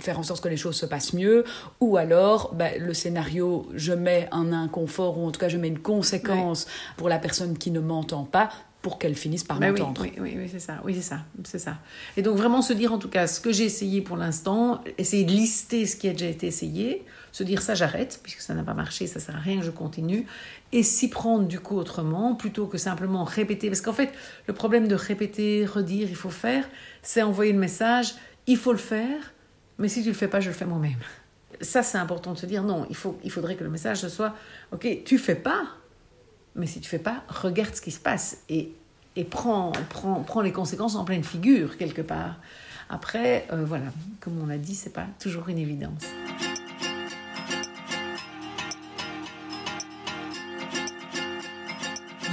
faire 0.00 0.18
en 0.18 0.24
sorte 0.24 0.42
que 0.42 0.48
les 0.48 0.56
choses 0.56 0.76
se 0.76 0.86
passent 0.86 1.12
mieux. 1.12 1.44
Ou 1.78 1.96
alors, 1.96 2.52
ben, 2.54 2.72
le 2.78 2.92
scénario, 2.92 3.68
je 3.74 3.92
mets 3.92 4.28
un 4.32 4.52
inconfort 4.52 5.18
ou 5.18 5.26
en 5.26 5.30
tout 5.30 5.38
cas 5.38 5.48
je 5.48 5.58
mets 5.58 5.68
une 5.68 5.78
conséquence 5.78 6.66
pour 6.96 7.08
la 7.08 7.18
personne 7.18 7.56
qui 7.56 7.70
ne 7.70 7.80
m'entend 7.80 8.24
pas 8.24 8.50
pour 8.82 8.98
qu'elle 8.98 9.14
finisse 9.14 9.44
par 9.44 9.58
ben 9.58 9.72
m'entendre. 9.72 10.02
Oui, 10.02 10.12
oui, 10.18 10.34
oui, 10.36 10.48
c'est 10.50 10.58
ça. 10.58 10.80
Oui, 10.84 10.94
c'est 10.94 11.02
ça. 11.02 11.20
C'est 11.44 11.58
ça. 11.58 11.78
Et 12.16 12.22
donc 12.22 12.36
vraiment 12.36 12.62
se 12.62 12.72
dire 12.72 12.92
en 12.92 12.98
tout 12.98 13.10
cas 13.10 13.26
ce 13.26 13.40
que 13.40 13.52
j'ai 13.52 13.64
essayé 13.64 14.00
pour 14.00 14.16
l'instant, 14.16 14.82
essayer 14.96 15.24
de 15.24 15.32
lister 15.32 15.84
ce 15.84 15.96
qui 15.96 16.08
a 16.08 16.12
déjà 16.12 16.26
été 16.26 16.46
essayé, 16.46 17.04
se 17.30 17.42
dire 17.42 17.60
ça 17.60 17.74
j'arrête 17.74 18.20
puisque 18.22 18.40
ça 18.40 18.54
n'a 18.54 18.62
pas 18.62 18.72
marché, 18.72 19.06
ça 19.06 19.20
sert 19.20 19.36
à 19.36 19.40
rien 19.40 19.60
je 19.62 19.70
continue, 19.70 20.24
et 20.72 20.82
s'y 20.82 21.10
prendre 21.10 21.46
du 21.46 21.60
coup 21.60 21.76
autrement 21.76 22.34
plutôt 22.34 22.66
que 22.66 22.78
simplement 22.78 23.24
répéter. 23.24 23.68
Parce 23.68 23.82
qu'en 23.82 23.92
fait, 23.92 24.12
le 24.46 24.54
problème 24.54 24.88
de 24.88 24.94
répéter, 24.94 25.66
redire, 25.66 26.08
il 26.08 26.16
faut 26.16 26.30
faire, 26.30 26.64
c'est 27.02 27.22
envoyer 27.22 27.52
le 27.52 27.58
message, 27.58 28.14
il 28.46 28.56
faut 28.56 28.72
le 28.72 28.78
faire, 28.78 29.34
mais 29.78 29.88
si 29.88 30.02
tu 30.02 30.08
le 30.08 30.14
fais 30.14 30.28
pas, 30.28 30.40
je 30.40 30.48
le 30.48 30.54
fais 30.54 30.66
moi-même. 30.66 30.98
Ça, 31.60 31.82
c'est 31.82 31.98
important 31.98 32.32
de 32.32 32.38
se 32.38 32.46
dire 32.46 32.62
non, 32.62 32.86
il, 32.88 32.96
faut, 32.96 33.18
il 33.24 33.30
faudrait 33.30 33.56
que 33.56 33.64
le 33.64 33.70
message 33.70 34.08
soit 34.08 34.34
ok, 34.72 35.04
tu 35.04 35.18
fais 35.18 35.34
pas, 35.34 35.64
mais 36.54 36.66
si 36.66 36.80
tu 36.80 36.88
fais 36.88 36.98
pas, 36.98 37.22
regarde 37.28 37.74
ce 37.74 37.80
qui 37.80 37.90
se 37.90 38.00
passe 38.00 38.38
et, 38.48 38.72
et 39.16 39.24
prends, 39.24 39.72
les 40.42 40.52
conséquences 40.52 40.94
en 40.94 41.04
pleine 41.04 41.24
figure, 41.24 41.76
quelque 41.76 42.02
part. 42.02 42.36
Après, 42.88 43.46
euh, 43.52 43.64
voilà, 43.64 43.86
comme 44.20 44.40
on 44.42 44.46
l'a 44.46 44.58
dit, 44.58 44.74
c'est 44.74 44.92
pas 44.92 45.06
toujours 45.18 45.48
une 45.48 45.58
évidence. 45.58 46.02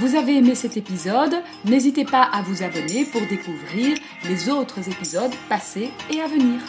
Vous 0.00 0.14
avez 0.14 0.36
aimé 0.36 0.54
cet 0.54 0.76
épisode? 0.76 1.34
N'hésitez 1.64 2.04
pas 2.04 2.22
à 2.22 2.42
vous 2.42 2.62
abonner 2.62 3.04
pour 3.04 3.20
découvrir 3.22 3.98
les 4.28 4.48
autres 4.48 4.88
épisodes 4.88 5.32
passés 5.48 5.90
et 6.12 6.20
à 6.20 6.28
venir. 6.28 6.60